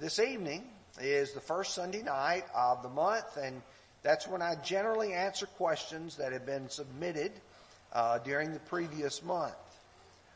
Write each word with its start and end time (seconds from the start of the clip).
This 0.00 0.20
evening 0.20 0.62
is 1.00 1.32
the 1.32 1.40
first 1.40 1.74
Sunday 1.74 2.04
night 2.04 2.44
of 2.54 2.84
the 2.84 2.88
month, 2.88 3.36
and 3.36 3.60
that's 4.04 4.28
when 4.28 4.40
I 4.40 4.54
generally 4.62 5.12
answer 5.12 5.46
questions 5.46 6.14
that 6.18 6.32
have 6.32 6.46
been 6.46 6.68
submitted 6.68 7.32
uh, 7.92 8.18
during 8.18 8.52
the 8.52 8.60
previous 8.60 9.24
month. 9.24 9.56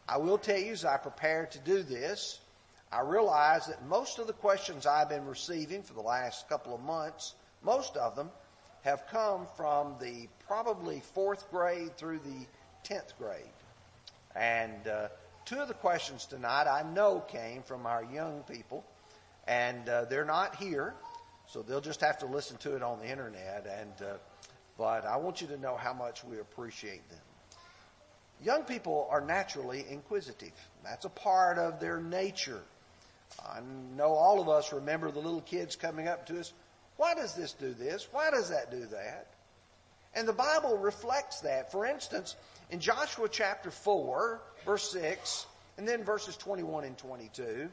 I 0.09 0.17
will 0.17 0.37
tell 0.37 0.59
you 0.59 0.73
as 0.73 0.85
I 0.85 0.97
prepare 0.97 1.47
to 1.47 1.59
do 1.61 1.85
this, 1.85 2.41
I 2.91 3.03
realize 3.03 3.67
that 3.67 3.87
most 3.87 4.19
of 4.19 4.27
the 4.27 4.33
questions 4.33 4.85
I've 4.85 5.09
been 5.09 5.27
receiving 5.27 5.85
for 5.85 5.93
the 5.93 6.01
last 6.01 6.49
couple 6.49 6.75
of 6.75 6.81
months, 6.81 7.37
most 7.63 7.97
of 7.97 8.17
them 8.17 8.31
have 8.83 9.07
come 9.13 9.47
from 9.57 9.95
the 10.01 10.27
probably 10.45 11.05
fourth 11.15 11.49
grade 11.53 11.97
through 11.97 12.19
the 12.19 12.47
tenth 12.83 13.17
grade. 13.17 13.45
And 14.35 14.89
uh, 14.89 15.07
two 15.45 15.61
of 15.61 15.69
the 15.69 15.75
questions 15.75 16.27
tonight 16.27 16.67
I 16.67 16.83
know 16.83 17.21
came 17.21 17.63
from 17.63 17.87
our 17.87 18.03
young 18.03 18.43
people 18.43 18.85
and 19.47 19.89
uh, 19.89 20.05
they're 20.05 20.25
not 20.25 20.57
here, 20.57 20.95
so 21.47 21.63
they'll 21.63 21.81
just 21.81 22.01
have 22.01 22.19
to 22.19 22.27
listen 22.27 22.57
to 22.59 22.77
it 22.77 22.83
on 22.83 22.99
the 23.01 23.11
internet. 23.11 23.67
And 23.67 24.09
uh, 24.09 24.15
but 24.79 25.05
I 25.05 25.17
want 25.17 25.41
you 25.41 25.47
to 25.49 25.59
know 25.59 25.77
how 25.77 25.93
much 25.93 26.25
we 26.25 26.39
appreciate 26.39 27.09
them. 27.09 27.19
Young 28.43 28.65
people 28.65 29.07
are 29.11 29.21
naturally 29.21 29.85
inquisitive. 29.89 30.53
That's 30.83 31.05
a 31.05 31.11
part 31.11 31.59
of 31.59 31.79
their 31.79 32.01
nature. 32.01 32.63
I 33.41 33.61
know 33.97 34.13
all 34.13 34.41
of 34.41 34.49
us 34.49 34.73
remember 34.73 35.11
the 35.11 35.21
little 35.21 35.41
kids 35.43 35.77
coming 35.77 36.09
up 36.09 36.27
to 36.27 36.41
us. 36.41 36.53
Why 36.97 37.15
does 37.15 37.35
this 37.35 37.53
do 37.53 37.73
this? 37.73 38.09
Why 38.11 38.31
does 38.31 38.51
that 38.51 38.71
do 38.71 38.85
that? 38.87 39.29
And 40.15 40.29
the 40.29 40.33
Bible 40.33 40.77
reflects 40.77 41.41
that. 41.41 41.73
For 41.73 41.87
instance, 41.87 42.37
in 42.71 42.81
Joshua 42.81 43.29
chapter 43.31 43.71
4, 43.71 44.41
verse 44.67 44.91
6, 44.93 45.47
and 45.79 45.89
then 45.89 46.05
verses 46.05 46.37
21 46.37 46.85
and 46.85 46.99
22, 46.99 47.71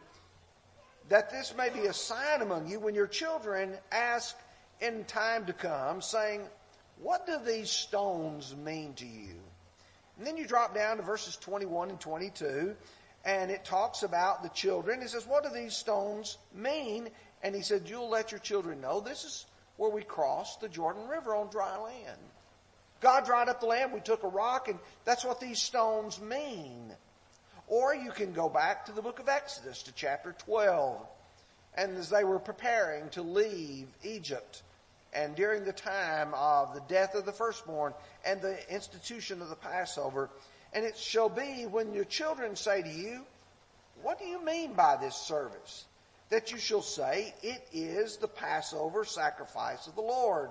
that 1.09 1.31
this 1.31 1.53
may 1.57 1.69
be 1.69 1.87
a 1.87 1.93
sign 1.93 2.41
among 2.41 2.67
you 2.67 2.79
when 2.79 2.95
your 2.95 3.07
children 3.07 3.73
ask 3.91 4.35
in 4.79 5.03
time 5.05 5.45
to 5.45 5.53
come, 5.53 6.01
saying, 6.01 6.41
What 7.01 7.25
do 7.25 7.37
these 7.45 7.69
stones 7.69 8.55
mean 8.55 8.93
to 8.95 9.05
you? 9.05 9.35
And 10.17 10.25
then 10.25 10.37
you 10.37 10.45
drop 10.45 10.75
down 10.75 10.97
to 10.97 11.03
verses 11.03 11.35
21 11.37 11.89
and 11.89 11.99
22, 11.99 12.75
and 13.25 13.51
it 13.51 13.65
talks 13.65 14.03
about 14.03 14.43
the 14.43 14.49
children. 14.49 15.01
It 15.01 15.09
says, 15.09 15.25
What 15.25 15.43
do 15.43 15.49
these 15.49 15.75
stones 15.75 16.37
mean? 16.53 17.09
And 17.41 17.55
he 17.55 17.61
said, 17.61 17.89
You'll 17.89 18.09
let 18.09 18.31
your 18.31 18.39
children 18.39 18.79
know 18.79 18.99
this 18.99 19.23
is 19.23 19.45
where 19.77 19.89
we 19.89 20.03
crossed 20.03 20.61
the 20.61 20.69
Jordan 20.69 21.07
River 21.07 21.35
on 21.35 21.49
dry 21.49 21.77
land. 21.77 22.19
God 23.01 23.25
dried 23.25 23.47
up 23.47 23.61
the 23.61 23.65
land, 23.65 23.93
we 23.93 24.01
took 24.01 24.23
a 24.23 24.27
rock, 24.27 24.67
and 24.67 24.77
that's 25.05 25.23
what 25.23 25.39
these 25.39 25.61
stones 25.61 26.21
mean. 26.21 26.93
Or 27.69 27.93
you 27.93 28.09
can 28.11 28.33
go 28.33 28.49
back 28.49 28.85
to 28.85 28.91
the 28.91 29.01
book 29.01 29.19
of 29.19 29.29
Exodus 29.29 29.83
to 29.83 29.91
chapter 29.93 30.35
12. 30.45 30.99
And 31.75 31.95
as 31.97 32.09
they 32.09 32.23
were 32.23 32.39
preparing 32.39 33.09
to 33.09 33.21
leave 33.21 33.87
Egypt, 34.03 34.63
and 35.13 35.35
during 35.35 35.63
the 35.63 35.71
time 35.73 36.33
of 36.33 36.73
the 36.73 36.81
death 36.87 37.13
of 37.13 37.25
the 37.25 37.31
firstborn 37.31 37.93
and 38.25 38.41
the 38.41 38.57
institution 38.73 39.41
of 39.41 39.49
the 39.49 39.55
Passover, 39.55 40.29
and 40.73 40.83
it 40.83 40.97
shall 40.97 41.29
be 41.29 41.65
when 41.65 41.93
your 41.93 42.05
children 42.05 42.55
say 42.55 42.81
to 42.81 42.89
you, 42.89 43.23
What 44.01 44.19
do 44.19 44.25
you 44.25 44.43
mean 44.43 44.73
by 44.73 44.97
this 44.97 45.15
service? 45.15 45.85
That 46.29 46.51
you 46.51 46.57
shall 46.57 46.81
say, 46.81 47.33
It 47.43 47.67
is 47.71 48.17
the 48.17 48.27
Passover 48.27 49.05
sacrifice 49.05 49.85
of 49.85 49.95
the 49.95 50.01
Lord, 50.01 50.49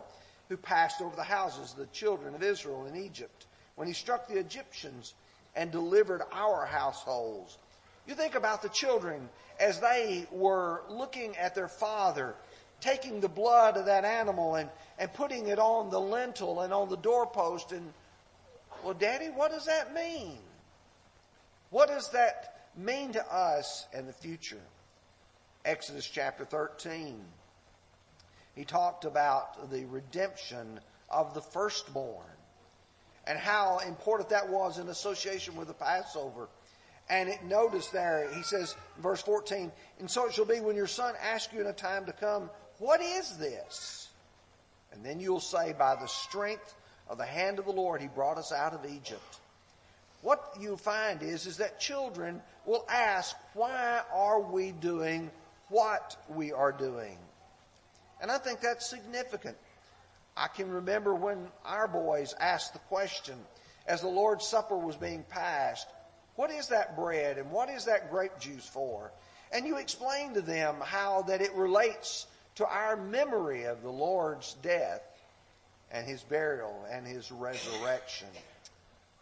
who 0.49 0.57
passed 0.57 1.01
over 1.01 1.15
the 1.15 1.23
houses 1.23 1.73
of 1.73 1.79
the 1.79 1.87
children 1.87 2.35
of 2.35 2.43
Israel 2.45 2.87
in 2.87 2.97
Egypt, 2.97 3.47
when 3.75 3.89
he 3.89 3.95
struck 3.95 4.29
the 4.29 4.39
Egyptians 4.39 5.15
and 5.59 5.73
delivered 5.73 6.23
our 6.33 6.65
households. 6.65 7.59
You 8.07 8.15
think 8.15 8.37
about 8.37 8.63
the 8.63 8.69
children 8.69 9.29
as 9.59 9.81
they 9.81 10.25
were 10.31 10.83
looking 10.89 11.37
at 11.37 11.57
their 11.57 11.67
father, 11.67 12.37
taking 12.81 13.21
the 13.21 13.29
blood 13.29 13.77
of 13.77 13.87
that 13.87 14.05
animal 14.05 14.55
and, 14.55 14.71
and 15.01 15.13
putting 15.13 15.49
it 15.49 15.59
on 15.59 15.91
the 15.91 16.01
lintel 16.01 16.61
and 16.61 16.73
on 16.73 16.89
the 16.89 16.97
doorpost 16.97 17.73
and, 17.73 17.93
well, 18.85 18.95
daddy, 18.95 19.27
what 19.27 19.51
does 19.51 19.67
that 19.67 19.93
mean? 19.93 20.39
What 21.71 21.89
does 21.89 22.09
that 22.11 22.69
mean 22.77 23.13
to 23.15 23.35
us 23.35 23.89
in 23.93 24.07
the 24.07 24.13
future? 24.13 24.63
Exodus 25.65 26.07
chapter 26.07 26.45
13. 26.45 27.21
He 28.55 28.65
talked 28.65 29.05
about 29.05 29.73
the 29.73 29.87
redemption 29.87 30.79
of 31.11 31.35
the 31.35 31.43
firstborn 31.43 32.38
and 33.29 33.39
how 33.39 33.79
important 33.87 34.31
that 34.31 34.49
was 34.49 34.79
in 34.79 34.89
association 34.89 35.55
with 35.55 35.69
the 35.69 35.75
Passover. 35.75 36.49
And 37.11 37.29
it 37.29 37.45
notice 37.45 37.89
there, 37.89 38.29
he 38.35 38.43
says, 38.43 38.75
verse 39.01 39.23
14, 39.23 39.71
and 40.01 40.11
so 40.11 40.27
it 40.27 40.33
shall 40.33 40.45
be 40.45 40.61
when 40.61 40.77
your 40.77 40.87
son 40.87 41.15
asks 41.23 41.53
you 41.53 41.61
in 41.61 41.67
a 41.67 41.73
time 41.73 42.07
to 42.07 42.13
come, 42.13 42.51
what 42.79 43.01
is 43.01 43.37
this? 43.37 44.09
And 44.93 45.05
then 45.05 45.21
you'll 45.21 45.41
say, 45.41 45.75
by 45.79 45.95
the 45.95 46.07
strength 46.07 46.75
of 47.09 47.19
the 47.19 47.25
hand 47.25 47.59
of 47.59 47.67
the 47.67 47.73
Lord, 47.73 48.01
he 48.01 48.09
brought 48.09 48.39
us 48.39 48.53
out 48.53 48.73
of 48.73 48.85
Egypt. 48.91 49.39
What 50.23 50.55
you'll 50.61 50.77
find 50.77 51.23
is, 51.23 51.47
is 51.47 51.59
that 51.59 51.79
children 51.79 52.43
will 52.67 52.87
ask, 52.91 53.37
why 53.55 54.01
are 54.13 54.41
we 54.41 54.73
doing 54.73 55.31
what 55.69 56.17
we 56.29 56.53
are 56.53 56.73
doing? 56.73 57.19
And 58.21 58.31
I 58.31 58.39
think 58.39 58.61
that's 58.61 58.89
significant. 58.89 59.57
I 60.39 60.47
can 60.47 60.71
remember 60.71 61.15
when 61.15 61.49
our 61.65 61.89
boys 61.89 62.33
asked 62.39 62.73
the 62.73 62.79
question 62.81 63.35
as 63.89 64.01
the 64.01 64.09
Lord's 64.09 64.47
Supper 64.47 64.77
was 64.77 64.95
being 64.95 65.25
passed, 65.29 65.89
what 66.37 66.53
is 66.53 66.69
that 66.69 66.95
bread 66.95 67.39
and 67.39 67.51
what 67.51 67.69
is 67.69 67.87
that 67.87 68.11
grape 68.11 68.39
juice 68.39 68.67
for? 68.67 69.11
And 69.53 69.67
you 69.67 69.79
explain 69.79 70.35
to 70.35 70.41
them 70.41 70.77
how 70.81 71.23
that 71.23 71.41
it 71.41 71.53
relates 71.55 72.27
to 72.57 72.67
our 72.67 72.97
memory 72.97 73.65
of 73.65 73.83
the 73.83 73.91
Lord's 73.91 74.55
death 74.63 75.03
and 75.91 76.07
his 76.07 76.23
burial 76.23 76.87
and 76.89 77.05
his 77.05 77.33
resurrection. 77.33 78.29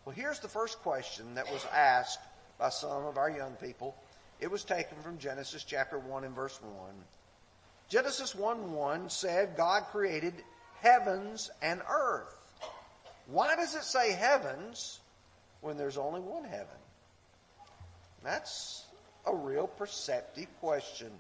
Well, 0.05 0.15
here's 0.15 0.41
the 0.41 0.49
first 0.49 0.81
question 0.81 1.35
that 1.37 1.51
was 1.51 1.65
asked 1.73 2.21
by 2.59 2.69
some 2.69 3.07
of 3.07 3.17
our 3.17 3.31
young 3.31 3.53
people. 3.53 3.97
It 4.39 4.51
was 4.51 4.65
taken 4.65 4.99
from 5.03 5.19
Genesis 5.19 5.65
chapter 5.65 5.99
1 5.99 6.25
and 6.25 6.35
verse 6.35 6.61
1. 6.61 6.75
Genesis 7.89 8.35
1 8.35 8.73
1 8.73 9.09
said 9.09 9.57
God 9.57 9.85
created 9.93 10.35
heavens 10.81 11.51
and 11.63 11.81
earth. 11.91 12.35
Why 13.27 13.57
does 13.57 13.75
it 13.75 13.83
say 13.83 14.13
heavens 14.13 15.01
when 15.61 15.77
there's 15.77 15.97
only 15.97 16.21
one 16.21 16.45
heaven? 16.45 16.67
That's 18.23 18.85
a 19.27 19.35
real 19.35 19.67
perceptive 19.67 20.49
question. 20.61 21.11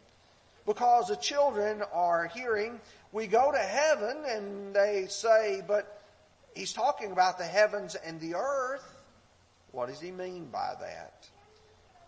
Because 0.64 1.08
the 1.08 1.16
children 1.16 1.82
are 1.92 2.26
hearing, 2.26 2.80
we 3.12 3.26
go 3.26 3.52
to 3.52 3.58
heaven 3.58 4.24
and 4.28 4.74
they 4.74 5.06
say, 5.08 5.62
but 5.66 6.02
he's 6.54 6.72
talking 6.72 7.12
about 7.12 7.38
the 7.38 7.44
heavens 7.44 7.94
and 7.94 8.20
the 8.20 8.34
earth. 8.34 8.84
What 9.70 9.88
does 9.88 10.00
he 10.00 10.10
mean 10.10 10.46
by 10.46 10.74
that? 10.80 11.28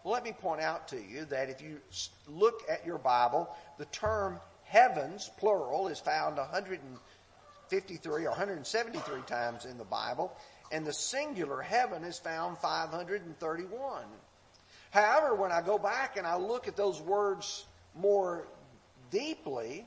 Well, 0.02 0.14
let 0.14 0.24
me 0.24 0.32
point 0.32 0.60
out 0.60 0.88
to 0.88 0.96
you 0.96 1.24
that 1.26 1.50
if 1.50 1.60
you 1.60 1.80
look 2.26 2.62
at 2.68 2.86
your 2.86 2.98
Bible, 2.98 3.48
the 3.78 3.84
term 3.86 4.40
heavens, 4.64 5.30
plural, 5.38 5.88
is 5.88 6.00
found 6.00 6.36
100 6.36 6.80
53 7.68 8.24
or 8.24 8.30
173 8.30 9.20
times 9.22 9.64
in 9.64 9.78
the 9.78 9.84
Bible, 9.84 10.36
and 10.70 10.86
the 10.86 10.92
singular 10.92 11.60
heaven 11.60 12.04
is 12.04 12.18
found 12.18 12.58
531. 12.58 14.04
However, 14.90 15.34
when 15.34 15.52
I 15.52 15.62
go 15.62 15.78
back 15.78 16.16
and 16.16 16.26
I 16.26 16.36
look 16.36 16.68
at 16.68 16.76
those 16.76 17.00
words 17.00 17.66
more 17.94 18.46
deeply, 19.10 19.86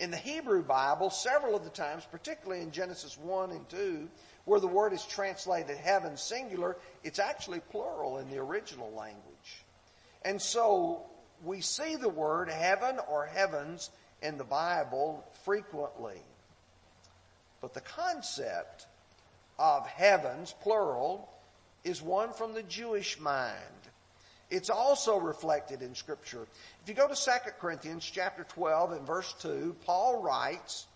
in 0.00 0.10
the 0.10 0.16
Hebrew 0.16 0.62
Bible, 0.62 1.10
several 1.10 1.54
of 1.54 1.62
the 1.62 1.70
times, 1.70 2.06
particularly 2.10 2.62
in 2.62 2.70
Genesis 2.70 3.18
1 3.18 3.50
and 3.50 3.68
2, 3.68 4.08
where 4.46 4.58
the 4.58 4.66
word 4.66 4.94
is 4.94 5.04
translated 5.04 5.76
heaven 5.76 6.16
singular, 6.16 6.78
it's 7.04 7.18
actually 7.18 7.60
plural 7.60 8.16
in 8.18 8.30
the 8.30 8.38
original 8.38 8.90
language. 8.92 9.64
And 10.22 10.40
so 10.40 11.04
we 11.44 11.60
see 11.60 11.96
the 11.96 12.08
word 12.08 12.48
heaven 12.48 12.98
or 13.08 13.26
heavens 13.26 13.90
in 14.22 14.38
the 14.38 14.44
Bible 14.44 15.22
frequently. 15.44 16.22
But 17.60 17.74
the 17.74 17.80
concept 17.80 18.86
of 19.58 19.86
heavens, 19.86 20.54
plural, 20.62 21.28
is 21.84 22.00
one 22.02 22.32
from 22.32 22.54
the 22.54 22.62
Jewish 22.62 23.18
mind. 23.20 23.56
It's 24.50 24.70
also 24.70 25.18
reflected 25.18 25.80
in 25.82 25.94
scripture. 25.94 26.46
If 26.82 26.88
you 26.88 26.94
go 26.94 27.06
to 27.06 27.14
2 27.14 27.30
Corinthians 27.60 28.04
chapter 28.04 28.44
12 28.44 28.92
and 28.92 29.06
verse 29.06 29.32
2, 29.40 29.76
Paul 29.84 30.22
writes, 30.22 30.86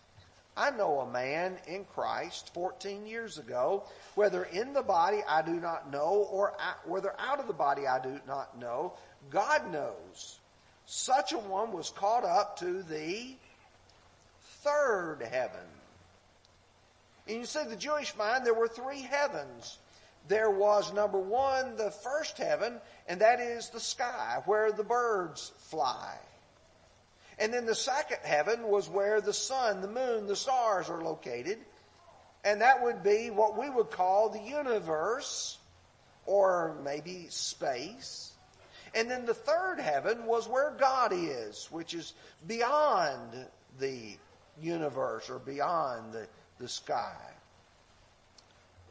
I 0.56 0.70
know 0.70 1.00
a 1.00 1.11
man 1.11 1.56
in 1.66 1.84
Christ 1.84 2.52
14 2.55 3.06
years 3.06 3.38
ago, 3.38 3.84
whether 4.14 4.44
in 4.44 4.72
the 4.72 4.82
body 4.82 5.19
I 5.28 5.43
do 5.43 5.55
not 5.55 5.90
know 5.90 6.28
or 6.31 6.56
whether 6.84 7.14
out 7.19 7.40
of 7.40 7.49
the 7.49 7.52
body 7.52 7.87
I 7.87 8.00
do 8.00 8.20
not 8.26 8.58
know, 8.58 8.94
God 9.31 9.72
knows. 9.72 10.38
Such 10.87 11.32
a 11.32 11.38
one 11.38 11.72
was 11.72 11.90
caught 11.90 12.25
up 12.25 12.58
to 12.60 12.82
the 12.82 13.34
third 14.62 15.22
heaven. 15.22 15.67
And 17.26 17.38
you 17.38 17.47
see, 17.47 17.65
the 17.65 17.76
Jewish 17.76 18.17
mind, 18.17 18.44
there 18.44 18.55
were 18.55 18.69
three 18.69 19.03
heavens. 19.03 19.79
There 20.29 20.50
was 20.50 20.93
number 20.93 21.19
one, 21.19 21.76
the 21.76 21.91
first 21.91 22.38
heaven, 22.38 22.81
and 23.09 23.21
that 23.21 23.41
is 23.41 23.71
the 23.71 23.81
sky, 23.81 24.43
where 24.47 24.73
the 24.73 24.85
birds 24.85 25.53
fly. 25.59 26.17
And 27.38 27.53
then 27.53 27.67
the 27.67 27.75
second 27.75 28.19
heaven 28.23 28.69
was 28.69 28.88
where 28.88 29.21
the 29.21 29.32
sun, 29.32 29.81
the 29.81 29.88
moon, 29.88 30.26
the 30.26 30.37
stars 30.37 30.88
are 30.88 31.03
located. 31.03 31.59
And 32.44 32.61
that 32.61 32.82
would 32.82 33.03
be 33.03 33.31
what 33.31 33.59
we 33.59 33.69
would 33.69 33.91
call 33.91 34.29
the 34.29 34.41
universe 34.41 35.59
or 36.27 36.77
maybe 36.85 37.27
space. 37.31 38.32
And 38.94 39.11
then 39.11 39.27
the 39.27 39.35
third 39.35 39.81
heaven 39.81 40.27
was 40.27 40.49
where 40.49 40.70
God 40.79 41.12
is, 41.12 41.69
which 41.70 41.94
is 41.94 42.15
beyond 42.47 43.47
the 43.79 44.17
universe 44.62 45.29
or 45.29 45.38
beyond 45.38 46.12
the, 46.12 46.29
the 46.59 46.69
sky. 46.69 47.17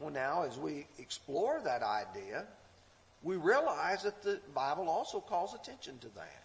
Well, 0.00 0.10
now 0.10 0.42
as 0.42 0.58
we 0.58 0.86
explore 0.98 1.60
that 1.64 1.82
idea, 1.82 2.44
we 3.22 3.36
realize 3.36 4.02
that 4.02 4.22
the 4.22 4.40
Bible 4.54 4.88
also 4.88 5.20
calls 5.20 5.54
attention 5.54 5.98
to 5.98 6.08
that. 6.14 6.44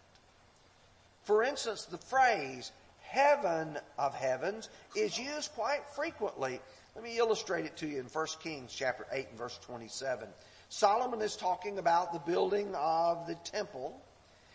For 1.24 1.44
instance, 1.44 1.86
the 1.86 1.98
phrase 1.98 2.72
heaven 3.02 3.78
of 3.98 4.16
heavens 4.16 4.70
is 4.96 5.18
used 5.18 5.52
quite 5.54 5.86
frequently. 5.96 6.60
Let 6.96 7.04
me 7.04 7.18
illustrate 7.18 7.66
it 7.66 7.78
to 7.78 7.88
you 7.88 8.00
in 8.00 8.06
1 8.06 8.28
Kings 8.42 8.74
chapter 8.74 9.06
8 9.12 9.28
and 9.30 9.38
verse 9.38 9.60
27. 9.64 10.28
Solomon 10.70 11.22
is 11.22 11.36
talking 11.36 11.80
about 11.80 12.14
the 12.14 12.20
building 12.20 12.74
of 12.76 13.28
the 13.28 13.36
temple. 13.44 14.00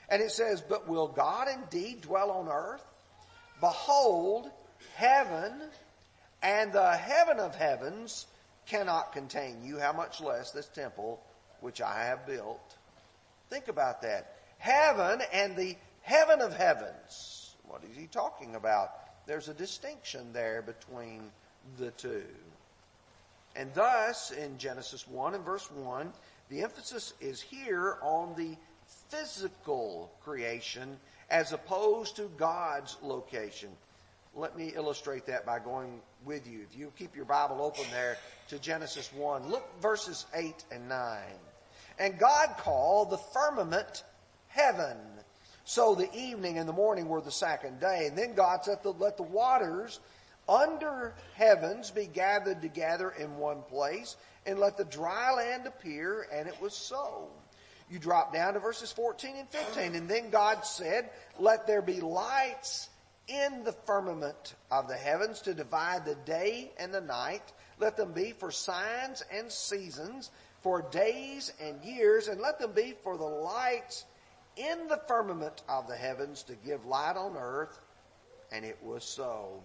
And 0.09 0.23
it 0.23 0.31
says, 0.31 0.61
But 0.61 0.89
will 0.89 1.09
God 1.09 1.49
indeed 1.49 2.03
dwell 2.03 2.31
on 2.31 2.49
earth? 2.49 2.85
Behold, 3.61 4.51
heaven 4.97 5.53
and 6.45 6.73
the 6.73 6.93
heaven 6.93 7.41
of 7.41 7.55
heavens 7.55 8.27
cannot 8.67 9.13
contain 9.13 9.65
you, 9.65 9.79
how 9.79 9.95
much 9.95 10.21
less 10.21 10.53
this 10.53 10.69
temple 10.69 11.21
which 11.61 11.81
I 11.81 12.05
have 12.05 12.27
built. 12.27 12.77
Think 13.49 13.69
about 13.69 14.03
that. 14.03 14.37
Heaven 14.59 15.23
and 15.33 15.57
the 15.57 15.77
heaven 16.03 16.43
of 16.43 16.55
heavens. 16.55 17.57
What 17.67 17.83
is 17.91 17.97
he 17.97 18.07
talking 18.07 18.55
about? 18.55 18.91
There's 19.27 19.49
a 19.49 19.55
distinction 19.55 20.33
there 20.35 20.61
between 20.61 21.31
the 21.79 21.91
two. 21.93 22.25
And 23.57 23.73
thus, 23.73 24.31
in 24.31 24.59
Genesis 24.59 25.09
1 25.09 25.35
and 25.35 25.45
verse 25.45 25.71
1, 25.71 26.13
the 26.51 26.63
emphasis 26.63 27.15
is 27.21 27.41
here 27.41 27.97
on 28.03 28.35
the 28.37 28.57
physical 29.09 30.13
creation 30.23 30.99
as 31.31 31.53
opposed 31.53 32.17
to 32.17 32.31
God's 32.37 32.99
location. 33.03 33.71
Let 34.35 34.59
me 34.59 34.73
illustrate 34.75 35.27
that 35.27 35.47
by 35.47 35.59
going 35.59 36.01
with 36.25 36.47
you. 36.47 36.61
If 36.63 36.79
you 36.79 36.93
keep 36.99 37.15
your 37.17 37.25
Bible 37.25 37.63
open 37.63 37.85
there 37.91 38.17
to 38.49 38.59
Genesis 38.59 39.13
1, 39.13 39.51
look 39.51 39.65
verses 39.81 40.27
8 40.35 40.65
and 40.71 40.89
9. 40.89 41.19
And 41.99 42.19
God 42.19 42.57
called 42.59 43.11
the 43.11 43.19
firmament 43.19 44.05
heaven. 44.49 44.97
So 45.65 45.95
the 45.95 46.13
evening 46.15 46.59
and 46.59 46.69
the 46.69 46.73
morning 46.73 47.09
were 47.09 47.21
the 47.21 47.31
second 47.31 47.81
day. 47.81 48.07
And 48.07 48.19
then 48.19 48.35
God 48.35 48.65
said, 48.65 48.79
let 48.85 49.17
the 49.17 49.23
waters 49.23 50.01
under 50.49 51.15
heavens 51.35 51.91
be 51.91 52.07
gathered 52.07 52.61
together 52.61 53.11
in 53.19 53.37
one 53.39 53.63
place, 53.63 54.17
and 54.47 54.59
let 54.59 54.77
the 54.77 54.85
dry 54.85 55.33
land 55.33 55.67
appear, 55.67 56.27
and 56.33 56.47
it 56.47 56.61
was 56.61 56.75
so. 56.75 57.29
You 57.91 57.99
drop 57.99 58.33
down 58.33 58.55
to 58.55 58.61
verses 58.61 58.93
14 58.93 59.37
and 59.37 59.49
15, 59.49 59.95
and 59.95 60.09
then 60.09 60.31
God 60.31 60.65
said, 60.65 61.11
Let 61.39 61.67
there 61.67 61.83
be 61.83 62.01
lights 62.01 62.89
in 63.29 63.65
the 63.65 63.73
firmament 63.73 64.55
of 64.71 64.89
the 64.89 64.97
heavens 64.97 65.41
to 65.43 65.55
divide 65.55 66.05
the 66.05 66.17
day 66.27 66.73
and 66.79 66.93
the 66.93 67.01
night. 67.01 67.53
Let 67.79 67.97
them 67.97 68.13
be 68.13 68.33
for 68.33 68.51
signs 68.51 69.25
and 69.33 69.51
seasons, 69.51 70.31
for 70.63 70.83
days 70.83 71.53
and 71.61 71.83
years, 71.85 72.29
and 72.29 72.41
let 72.41 72.59
them 72.59 72.73
be 72.73 72.95
for 73.03 73.17
the 73.17 73.25
lights 73.25 74.05
in 74.57 74.89
the 74.89 75.01
firmament 75.09 75.63
of 75.69 75.89
the 75.89 75.97
heavens 75.97 76.43
to 76.45 76.55
give 76.55 76.87
light 76.87 77.17
on 77.17 77.37
earth. 77.37 77.81
And 78.53 78.65
it 78.65 78.79
was 78.83 79.05
so 79.05 79.63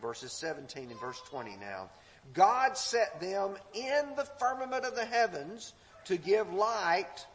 verses 0.00 0.32
17 0.32 0.90
and 0.90 1.00
verse 1.00 1.20
20 1.30 1.56
now. 1.60 1.90
God 2.32 2.76
set 2.76 3.20
them 3.20 3.56
in 3.74 4.16
the 4.16 4.26
firmament 4.38 4.84
of 4.84 4.96
the 4.96 5.04
heavens 5.04 5.74
to 6.06 6.16
give 6.16 6.52
light 6.52 7.26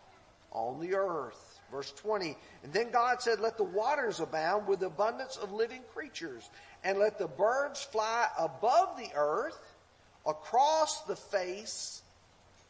on 0.51 0.79
the 0.79 0.95
earth. 0.95 1.48
Verse 1.71 1.91
20. 1.91 2.35
And 2.63 2.73
then 2.73 2.91
God 2.91 3.21
said, 3.21 3.39
let 3.39 3.57
the 3.57 3.63
waters 3.63 4.19
abound 4.19 4.67
with 4.67 4.81
abundance 4.81 5.37
of 5.37 5.51
living 5.51 5.81
creatures 5.93 6.49
and 6.83 6.97
let 6.97 7.17
the 7.19 7.27
birds 7.27 7.83
fly 7.83 8.27
above 8.37 8.97
the 8.97 9.09
earth 9.15 9.57
across 10.25 11.01
the 11.01 11.15
face 11.15 12.01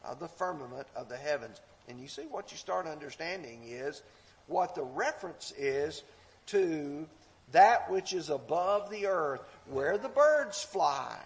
of 0.04 0.18
the 0.18 0.28
firmament 0.28 0.86
of 0.96 1.08
the 1.08 1.16
heavens. 1.16 1.60
And 1.88 2.00
you 2.00 2.08
see 2.08 2.22
what 2.22 2.52
you 2.52 2.58
start 2.58 2.86
understanding 2.86 3.62
is 3.66 4.02
what 4.46 4.74
the 4.74 4.82
reference 4.82 5.52
is 5.56 6.02
to 6.46 7.06
that 7.52 7.90
which 7.90 8.12
is 8.12 8.30
above 8.30 8.90
the 8.90 9.06
earth, 9.06 9.40
where 9.68 9.98
the 9.98 10.08
birds 10.08 10.62
fly, 10.62 11.16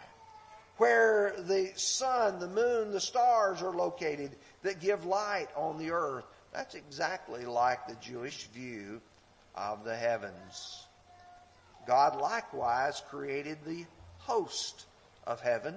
where 0.78 1.34
the 1.38 1.70
sun, 1.76 2.38
the 2.38 2.48
moon, 2.48 2.92
the 2.92 3.00
stars 3.00 3.62
are 3.62 3.72
located 3.72 4.30
that 4.62 4.80
give 4.80 5.04
light 5.04 5.48
on 5.56 5.78
the 5.78 5.90
earth. 5.90 6.24
That's 6.54 6.74
exactly 6.74 7.44
like 7.44 7.86
the 7.86 7.96
Jewish 7.96 8.46
view 8.48 9.02
of 9.54 9.84
the 9.84 9.96
heavens. 9.96 10.86
God 11.86 12.18
likewise 12.20 13.02
created 13.10 13.58
the 13.66 13.84
host 14.18 14.86
of 15.26 15.40
heaven. 15.40 15.74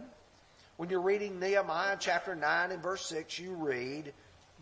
When 0.78 0.90
you're 0.90 1.02
reading 1.02 1.40
Nehemiah 1.40 1.98
chapter 2.00 2.36
9 2.36 2.72
and 2.72 2.82
verse 2.82 3.06
6, 3.08 3.40
you 3.40 3.54
read, 3.54 4.14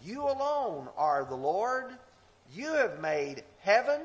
You 0.03 0.23
alone 0.23 0.87
are 0.97 1.25
the 1.25 1.35
Lord. 1.35 1.91
You 2.53 2.73
have 2.73 2.99
made 2.99 3.43
heaven 3.59 4.01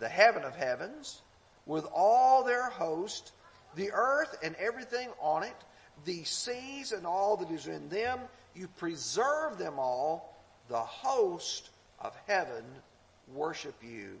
the 0.00 0.08
heaven 0.08 0.42
of 0.42 0.56
heavens, 0.56 1.22
with 1.66 1.86
all 1.94 2.42
their 2.42 2.68
host, 2.70 3.32
the 3.76 3.90
earth 3.92 4.36
and 4.42 4.56
everything 4.56 5.08
on 5.20 5.44
it, 5.44 5.54
the 6.04 6.24
seas 6.24 6.90
and 6.90 7.06
all 7.06 7.36
that 7.36 7.50
is 7.50 7.68
in 7.68 7.88
them. 7.90 8.18
You 8.56 8.66
preserve 8.78 9.58
them 9.58 9.78
all. 9.78 10.29
The 10.70 10.78
host 10.78 11.68
of 11.98 12.14
heaven 12.28 12.64
worship 13.34 13.74
you. 13.82 14.18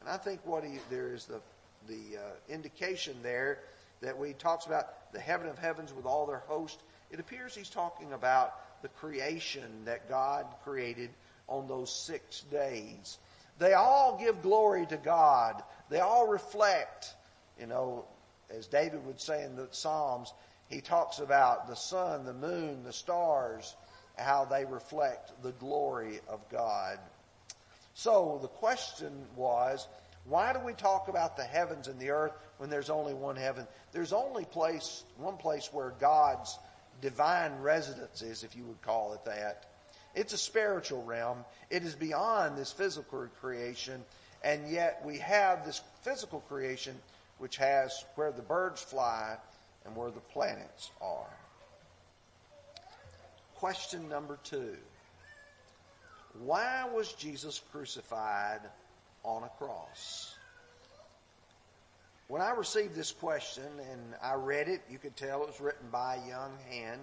And 0.00 0.10
I 0.10 0.16
think 0.16 0.40
what 0.44 0.64
he, 0.64 0.80
there 0.90 1.14
is 1.14 1.26
the, 1.26 1.40
the 1.86 2.18
uh, 2.18 2.52
indication 2.52 3.14
there 3.22 3.60
that 4.00 4.18
when 4.18 4.26
he 4.28 4.34
talks 4.34 4.66
about 4.66 5.12
the 5.12 5.20
heaven 5.20 5.48
of 5.48 5.56
heavens 5.56 5.92
with 5.94 6.04
all 6.04 6.26
their 6.26 6.42
host, 6.48 6.80
it 7.12 7.20
appears 7.20 7.54
he's 7.54 7.70
talking 7.70 8.12
about 8.12 8.82
the 8.82 8.88
creation 8.88 9.84
that 9.84 10.08
God 10.08 10.46
created 10.64 11.10
on 11.46 11.68
those 11.68 11.94
six 11.94 12.42
days. 12.50 13.18
They 13.60 13.72
all 13.72 14.18
give 14.18 14.42
glory 14.42 14.84
to 14.86 14.96
God. 14.96 15.62
They 15.90 16.00
all 16.00 16.26
reflect, 16.26 17.14
you 17.58 17.66
know, 17.66 18.04
as 18.50 18.66
David 18.66 19.06
would 19.06 19.20
say 19.20 19.44
in 19.44 19.54
the 19.54 19.68
Psalms, 19.70 20.32
he 20.68 20.80
talks 20.80 21.20
about 21.20 21.68
the 21.68 21.76
sun, 21.76 22.24
the 22.24 22.34
moon, 22.34 22.82
the 22.82 22.92
stars, 22.92 23.76
how 24.18 24.44
they 24.44 24.64
reflect 24.64 25.32
the 25.42 25.52
glory 25.52 26.20
of 26.28 26.40
God. 26.48 26.98
So 27.94 28.38
the 28.42 28.48
question 28.48 29.12
was, 29.36 29.88
why 30.24 30.52
do 30.52 30.60
we 30.60 30.72
talk 30.74 31.08
about 31.08 31.36
the 31.36 31.44
heavens 31.44 31.88
and 31.88 31.98
the 31.98 32.10
earth 32.10 32.32
when 32.58 32.70
there's 32.70 32.90
only 32.90 33.14
one 33.14 33.36
heaven? 33.36 33.66
There's 33.92 34.12
only 34.12 34.44
place, 34.44 35.04
one 35.16 35.36
place 35.36 35.70
where 35.72 35.94
God's 35.98 36.58
divine 37.00 37.52
residence 37.60 38.22
is, 38.22 38.44
if 38.44 38.54
you 38.54 38.64
would 38.64 38.82
call 38.82 39.14
it 39.14 39.24
that. 39.24 39.66
It's 40.14 40.32
a 40.32 40.38
spiritual 40.38 41.02
realm. 41.04 41.44
It 41.70 41.84
is 41.84 41.94
beyond 41.94 42.58
this 42.58 42.72
physical 42.72 43.26
creation. 43.40 44.04
And 44.42 44.68
yet 44.68 45.02
we 45.04 45.18
have 45.18 45.64
this 45.64 45.80
physical 46.02 46.40
creation 46.40 46.96
which 47.38 47.56
has 47.56 48.04
where 48.16 48.32
the 48.32 48.42
birds 48.42 48.82
fly 48.82 49.36
and 49.84 49.96
where 49.96 50.10
the 50.10 50.20
planets 50.20 50.90
are. 51.00 51.30
Question 53.58 54.08
number 54.08 54.38
two. 54.44 54.76
Why 56.44 56.88
was 56.94 57.12
Jesus 57.14 57.60
crucified 57.72 58.60
on 59.24 59.42
a 59.42 59.48
cross? 59.58 60.36
When 62.28 62.40
I 62.40 62.50
received 62.50 62.94
this 62.94 63.10
question 63.10 63.64
and 63.90 64.14
I 64.22 64.34
read 64.34 64.68
it, 64.68 64.82
you 64.88 64.98
could 64.98 65.16
tell 65.16 65.42
it 65.42 65.48
was 65.48 65.60
written 65.60 65.88
by 65.90 66.16
a 66.16 66.28
young 66.28 66.52
hand. 66.70 67.00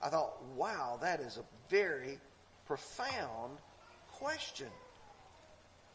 I 0.00 0.08
thought, 0.08 0.42
wow, 0.56 0.98
that 1.02 1.20
is 1.20 1.36
a 1.36 1.44
very 1.68 2.18
profound 2.66 3.58
question. 4.12 4.68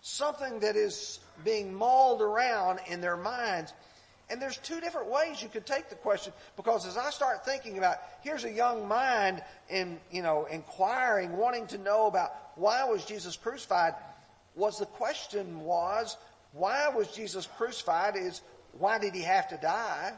Something 0.01 0.59
that 0.59 0.75
is 0.75 1.19
being 1.43 1.73
mauled 1.73 2.21
around 2.21 2.79
in 2.87 3.01
their 3.01 3.17
minds. 3.17 3.73
And 4.33 4.41
there's 4.41 4.57
two 4.57 4.81
different 4.81 5.11
ways 5.11 5.43
you 5.43 5.47
could 5.47 5.67
take 5.67 5.89
the 5.89 5.95
question 5.95 6.33
because 6.57 6.87
as 6.87 6.97
I 6.97 7.11
start 7.11 7.45
thinking 7.45 7.77
about, 7.77 7.97
here's 8.23 8.45
a 8.45 8.51
young 8.51 8.87
mind 8.87 9.43
in, 9.69 9.99
you 10.09 10.23
know, 10.23 10.45
inquiring, 10.45 11.37
wanting 11.37 11.67
to 11.67 11.77
know 11.77 12.07
about 12.07 12.31
why 12.55 12.83
was 12.83 13.05
Jesus 13.05 13.37
crucified, 13.37 13.93
was 14.55 14.79
the 14.79 14.87
question 14.87 15.59
was, 15.59 16.17
why 16.51 16.87
was 16.87 17.09
Jesus 17.09 17.47
crucified 17.57 18.15
is, 18.15 18.41
why 18.79 18.97
did 18.97 19.13
he 19.13 19.21
have 19.21 19.49
to 19.49 19.57
die? 19.57 20.13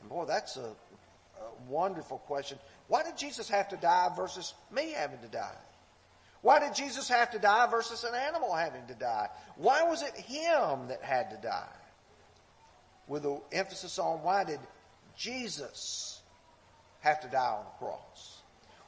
And 0.00 0.08
boy, 0.08 0.24
that's 0.24 0.56
a, 0.56 0.70
a 0.70 1.68
wonderful 1.68 2.18
question. 2.18 2.58
Why 2.88 3.04
did 3.04 3.16
Jesus 3.16 3.48
have 3.50 3.68
to 3.68 3.76
die 3.76 4.08
versus 4.16 4.52
me 4.72 4.90
having 4.96 5.20
to 5.20 5.28
die? 5.28 5.58
Why 6.42 6.58
did 6.58 6.74
Jesus 6.74 7.08
have 7.08 7.30
to 7.30 7.38
die 7.38 7.68
versus 7.70 8.02
an 8.02 8.16
animal 8.16 8.52
having 8.52 8.84
to 8.88 8.94
die? 8.94 9.28
Why 9.54 9.84
was 9.84 10.02
it 10.02 10.16
him 10.16 10.88
that 10.88 11.04
had 11.04 11.30
to 11.30 11.36
die? 11.36 11.68
With 13.08 13.22
the 13.22 13.40
emphasis 13.52 13.98
on 13.98 14.22
why 14.22 14.44
did 14.44 14.60
Jesus 15.16 16.20
have 17.00 17.20
to 17.20 17.28
die 17.28 17.56
on 17.58 17.64
the 17.64 17.84
cross? 17.86 18.42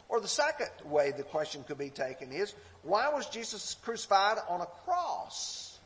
Or 0.09 0.21
the 0.21 0.29
second 0.29 0.71
way 0.85 1.13
the 1.13 1.23
question 1.23 1.65
could 1.65 1.79
be 1.79 1.91
taken 1.91 2.33
is, 2.33 2.55
why 2.83 3.09
was 3.09 3.27
Jesus 3.27 3.77
crucified 3.83 4.39
on 4.49 4.61
a 4.61 4.67
cross? 4.85 5.79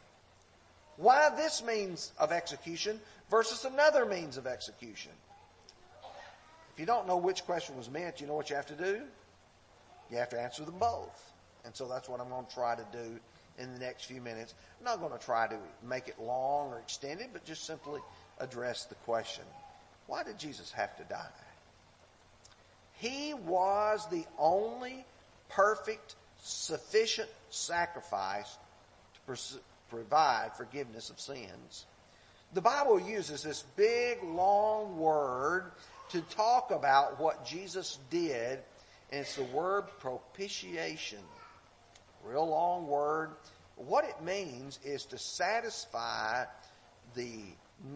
Why 0.96 1.30
this 1.36 1.62
means 1.62 2.12
of 2.18 2.32
execution 2.32 3.00
versus 3.30 3.64
another 3.64 4.06
means 4.06 4.36
of 4.36 4.46
execution? 4.46 5.12
If 6.72 6.80
you 6.80 6.86
don't 6.86 7.06
know 7.06 7.18
which 7.18 7.44
question 7.44 7.76
was 7.76 7.90
meant, 7.90 8.20
you 8.20 8.26
know 8.26 8.34
what 8.34 8.50
you 8.50 8.56
have 8.56 8.66
to 8.66 8.74
do? 8.74 9.02
You 10.10 10.16
have 10.16 10.30
to 10.30 10.40
answer 10.40 10.64
them 10.64 10.78
both. 10.78 11.32
And 11.64 11.74
so 11.74 11.86
that's 11.88 12.08
what 12.08 12.20
I'm 12.20 12.28
going 12.28 12.46
to 12.46 12.54
try 12.54 12.74
to 12.74 12.86
do 12.92 13.18
in 13.58 13.72
the 13.72 13.78
next 13.78 14.04
few 14.04 14.20
minutes. 14.20 14.54
I'm 14.78 14.84
not 14.84 15.00
going 15.00 15.18
to 15.18 15.24
try 15.24 15.46
to 15.46 15.56
make 15.86 16.08
it 16.08 16.20
long 16.20 16.70
or 16.70 16.78
extended, 16.78 17.28
but 17.32 17.44
just 17.44 17.64
simply 17.64 18.00
address 18.38 18.84
the 18.84 18.94
question. 18.96 19.44
Why 20.06 20.22
did 20.22 20.38
Jesus 20.38 20.72
have 20.72 20.96
to 20.96 21.04
die? 21.04 21.26
He 22.94 23.34
was 23.34 24.06
the 24.10 24.24
only 24.38 25.04
perfect, 25.48 26.14
sufficient 26.42 27.28
sacrifice 27.50 28.56
to 29.26 29.36
provide 29.90 30.52
forgiveness 30.56 31.10
of 31.10 31.20
sins. 31.20 31.86
The 32.52 32.60
Bible 32.60 33.00
uses 33.00 33.42
this 33.42 33.64
big, 33.76 34.22
long 34.22 34.96
word 34.98 35.72
to 36.10 36.20
talk 36.22 36.70
about 36.70 37.18
what 37.18 37.44
Jesus 37.44 37.98
did, 38.10 38.60
and 39.10 39.22
it's 39.22 39.36
the 39.36 39.44
word 39.44 39.84
propitiation. 39.98 41.18
Real 42.24 42.48
long 42.48 42.86
word. 42.86 43.30
What 43.76 44.04
it 44.04 44.22
means 44.22 44.78
is 44.84 45.04
to 45.06 45.18
satisfy 45.18 46.44
the 47.14 47.40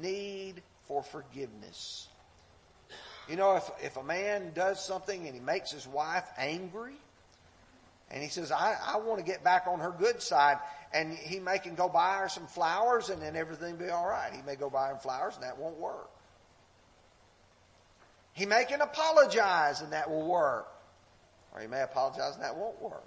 need 0.00 0.62
for 0.86 1.02
forgiveness. 1.02 2.08
You 3.28 3.36
know, 3.36 3.56
if, 3.56 3.70
if 3.82 3.96
a 3.96 4.02
man 4.02 4.52
does 4.54 4.84
something 4.84 5.26
and 5.26 5.34
he 5.34 5.40
makes 5.40 5.70
his 5.70 5.86
wife 5.86 6.24
angry, 6.38 6.94
and 8.10 8.22
he 8.22 8.30
says, 8.30 8.50
I, 8.50 8.74
I 8.86 8.96
want 8.98 9.18
to 9.18 9.24
get 9.24 9.44
back 9.44 9.66
on 9.66 9.80
her 9.80 9.90
good 9.90 10.22
side, 10.22 10.58
and 10.92 11.12
he 11.12 11.38
may 11.38 11.58
can 11.58 11.74
go 11.74 11.88
buy 11.88 12.18
her 12.18 12.28
some 12.28 12.46
flowers 12.46 13.10
and 13.10 13.20
then 13.20 13.36
everything 13.36 13.76
be 13.76 13.90
all 13.90 14.08
right. 14.08 14.32
He 14.32 14.40
may 14.42 14.56
go 14.56 14.70
buy 14.70 14.88
her 14.88 14.96
flowers 14.96 15.34
and 15.34 15.42
that 15.42 15.58
won't 15.58 15.78
work. 15.78 16.08
He 18.32 18.46
may 18.46 18.64
can 18.64 18.80
apologize 18.80 19.82
and 19.82 19.92
that 19.92 20.08
will 20.08 20.26
work. 20.26 20.68
Or 21.52 21.60
he 21.60 21.66
may 21.66 21.82
apologize 21.82 22.34
and 22.34 22.42
that 22.42 22.56
won't 22.56 22.80
work. 22.80 23.04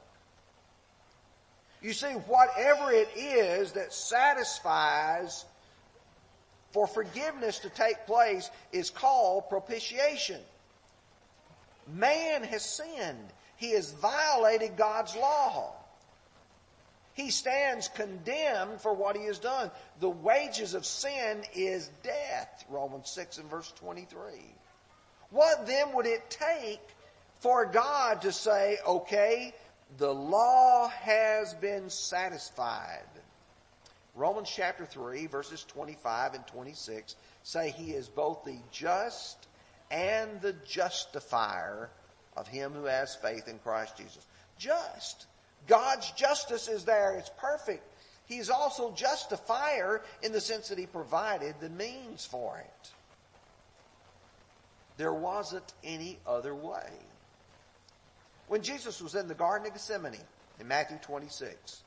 You 1.81 1.93
see, 1.93 2.11
whatever 2.11 2.91
it 2.91 3.09
is 3.15 3.71
that 3.71 3.93
satisfies 3.93 5.45
for 6.71 6.87
forgiveness 6.87 7.59
to 7.59 7.69
take 7.69 8.05
place 8.05 8.49
is 8.71 8.89
called 8.89 9.49
propitiation. 9.49 10.39
Man 11.93 12.43
has 12.43 12.63
sinned. 12.63 13.33
He 13.57 13.71
has 13.71 13.91
violated 13.91 14.77
God's 14.77 15.15
law. 15.15 15.73
He 17.13 17.29
stands 17.29 17.89
condemned 17.89 18.79
for 18.81 18.93
what 18.93 19.17
he 19.17 19.25
has 19.25 19.37
done. 19.37 19.69
The 19.99 20.09
wages 20.09 20.73
of 20.73 20.85
sin 20.85 21.43
is 21.53 21.89
death, 22.03 22.65
Romans 22.69 23.09
6 23.09 23.37
and 23.39 23.49
verse 23.49 23.71
23. 23.77 24.17
What 25.29 25.67
then 25.67 25.93
would 25.93 26.05
it 26.05 26.29
take 26.29 26.81
for 27.39 27.65
God 27.65 28.21
to 28.21 28.31
say, 28.31 28.77
okay, 28.87 29.53
the 29.97 30.13
law 30.13 30.87
has 30.87 31.53
been 31.55 31.89
satisfied? 31.89 33.03
Romans 34.15 34.51
chapter 34.53 34.85
3 34.85 35.27
verses 35.27 35.63
25 35.63 36.33
and 36.33 36.47
26 36.47 37.15
say 37.43 37.71
he 37.71 37.91
is 37.91 38.07
both 38.07 38.43
the 38.43 38.57
just 38.71 39.47
and 39.89 40.41
the 40.41 40.53
justifier 40.67 41.89
of 42.35 42.47
him 42.47 42.73
who 42.73 42.85
has 42.85 43.15
faith 43.15 43.47
in 43.47 43.59
Christ 43.59 43.97
Jesus. 43.97 44.25
Just. 44.57 45.27
God's 45.67 46.09
justice 46.11 46.67
is 46.67 46.85
there. 46.85 47.15
It's 47.17 47.31
perfect. 47.37 47.83
He's 48.25 48.49
also 48.49 48.91
justifier 48.91 50.01
in 50.23 50.31
the 50.31 50.41
sense 50.41 50.69
that 50.69 50.77
he 50.77 50.85
provided 50.85 51.55
the 51.59 51.69
means 51.69 52.25
for 52.25 52.57
it. 52.59 52.89
There 54.97 55.13
wasn't 55.13 55.73
any 55.83 56.17
other 56.25 56.55
way. 56.55 56.89
When 58.47 58.61
Jesus 58.61 59.01
was 59.01 59.15
in 59.15 59.27
the 59.27 59.33
Garden 59.33 59.67
of 59.67 59.73
Gethsemane 59.73 60.17
in 60.59 60.67
Matthew 60.67 60.97
26, 61.01 61.83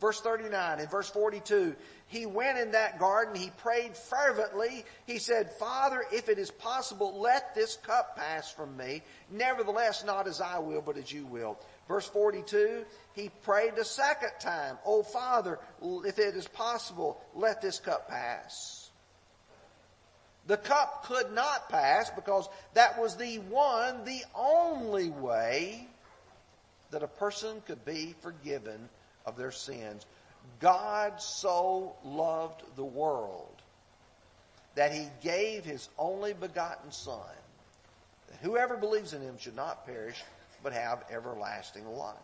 Verse 0.00 0.20
39 0.20 0.78
and 0.78 0.88
verse 0.88 1.10
42, 1.10 1.74
he 2.06 2.24
went 2.24 2.56
in 2.56 2.70
that 2.70 3.00
garden, 3.00 3.34
he 3.34 3.50
prayed 3.58 3.96
fervently. 3.96 4.84
He 5.06 5.18
said, 5.18 5.50
Father, 5.50 6.04
if 6.12 6.28
it 6.28 6.38
is 6.38 6.52
possible, 6.52 7.18
let 7.18 7.52
this 7.56 7.76
cup 7.78 8.16
pass 8.16 8.48
from 8.48 8.76
me. 8.76 9.02
Nevertheless, 9.28 10.04
not 10.04 10.28
as 10.28 10.40
I 10.40 10.60
will, 10.60 10.82
but 10.82 10.96
as 10.96 11.10
you 11.10 11.26
will. 11.26 11.58
Verse 11.88 12.06
42, 12.06 12.84
he 13.14 13.28
prayed 13.42 13.74
a 13.74 13.84
second 13.84 14.30
time, 14.38 14.78
Oh 14.86 15.02
Father, 15.02 15.58
if 15.82 16.20
it 16.20 16.36
is 16.36 16.46
possible, 16.46 17.20
let 17.34 17.60
this 17.60 17.80
cup 17.80 18.08
pass. 18.08 18.90
The 20.46 20.58
cup 20.58 21.06
could 21.06 21.32
not 21.34 21.70
pass 21.70 22.08
because 22.10 22.48
that 22.74 23.00
was 23.00 23.16
the 23.16 23.38
one, 23.50 24.04
the 24.04 24.22
only 24.36 25.10
way 25.10 25.88
that 26.92 27.02
a 27.02 27.08
person 27.08 27.62
could 27.66 27.84
be 27.84 28.14
forgiven 28.20 28.88
of 29.28 29.36
their 29.36 29.52
sins. 29.52 30.06
God 30.60 31.20
so 31.20 31.94
loved 32.04 32.62
the 32.76 32.84
world 32.84 33.62
that 34.74 34.92
he 34.92 35.06
gave 35.22 35.64
his 35.64 35.88
only 35.98 36.32
begotten 36.32 36.90
Son, 36.90 37.18
that 38.28 38.38
whoever 38.40 38.76
believes 38.76 39.12
in 39.12 39.20
him 39.20 39.36
should 39.38 39.56
not 39.56 39.86
perish, 39.86 40.22
but 40.62 40.72
have 40.72 41.04
everlasting 41.10 41.86
life. 41.86 42.16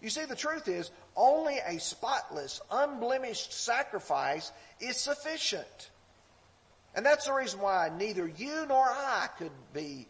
You 0.00 0.10
see, 0.10 0.24
the 0.24 0.36
truth 0.36 0.68
is, 0.68 0.90
only 1.16 1.58
a 1.66 1.78
spotless, 1.78 2.60
unblemished 2.70 3.52
sacrifice 3.52 4.50
is 4.80 4.96
sufficient. 4.96 5.90
And 6.94 7.06
that's 7.06 7.26
the 7.26 7.32
reason 7.32 7.60
why 7.60 7.90
neither 7.96 8.26
you 8.26 8.66
nor 8.68 8.84
I 8.84 9.28
could 9.38 9.52
be 9.72 10.06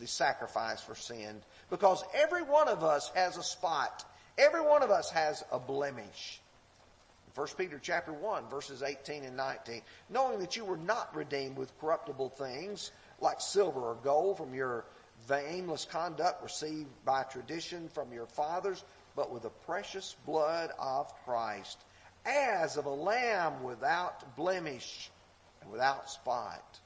the 0.00 0.06
sacrifice 0.06 0.80
for 0.80 0.94
sin, 0.94 1.40
because 1.70 2.02
every 2.14 2.42
one 2.42 2.68
of 2.68 2.82
us 2.82 3.10
has 3.14 3.36
a 3.36 3.42
spot 3.42 4.04
Every 4.36 4.62
one 4.62 4.82
of 4.82 4.90
us 4.90 5.10
has 5.10 5.44
a 5.52 5.58
blemish. 5.58 6.40
1 7.34 7.48
Peter 7.58 7.80
chapter 7.82 8.12
1 8.12 8.48
verses 8.48 8.82
18 8.82 9.24
and 9.24 9.36
19. 9.36 9.82
Knowing 10.08 10.38
that 10.38 10.56
you 10.56 10.64
were 10.64 10.76
not 10.76 11.14
redeemed 11.14 11.56
with 11.56 11.78
corruptible 11.80 12.28
things 12.30 12.92
like 13.20 13.40
silver 13.40 13.80
or 13.80 13.96
gold 14.02 14.36
from 14.36 14.54
your 14.54 14.84
aimless 15.30 15.84
conduct 15.84 16.42
received 16.42 16.88
by 17.04 17.22
tradition 17.22 17.88
from 17.88 18.12
your 18.12 18.26
fathers, 18.26 18.84
but 19.16 19.32
with 19.32 19.42
the 19.42 19.50
precious 19.50 20.16
blood 20.26 20.70
of 20.78 21.12
Christ, 21.24 21.78
as 22.26 22.76
of 22.76 22.86
a 22.86 22.90
lamb 22.90 23.62
without 23.62 24.36
blemish 24.36 25.10
and 25.62 25.70
without 25.70 26.10
spot. 26.10 26.80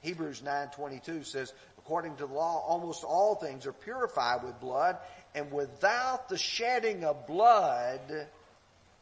Hebrews 0.00 0.42
9:22 0.42 1.24
says, 1.24 1.54
according 1.78 2.16
to 2.16 2.26
the 2.26 2.34
law, 2.34 2.62
almost 2.66 3.04
all 3.04 3.34
things 3.34 3.66
are 3.66 3.72
purified 3.72 4.42
with 4.42 4.60
blood, 4.60 4.98
and 5.34 5.50
without 5.50 6.28
the 6.28 6.38
shedding 6.38 7.04
of 7.04 7.26
blood, 7.26 8.28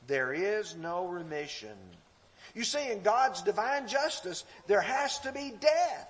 there 0.07 0.33
is 0.33 0.75
no 0.75 1.07
remission. 1.07 1.77
You 2.55 2.65
see, 2.65 2.91
in 2.91 3.03
God's 3.03 3.43
divine 3.43 3.87
justice, 3.87 4.45
there 4.67 4.81
has 4.81 5.19
to 5.21 5.33
be 5.33 5.55
death. 5.61 6.09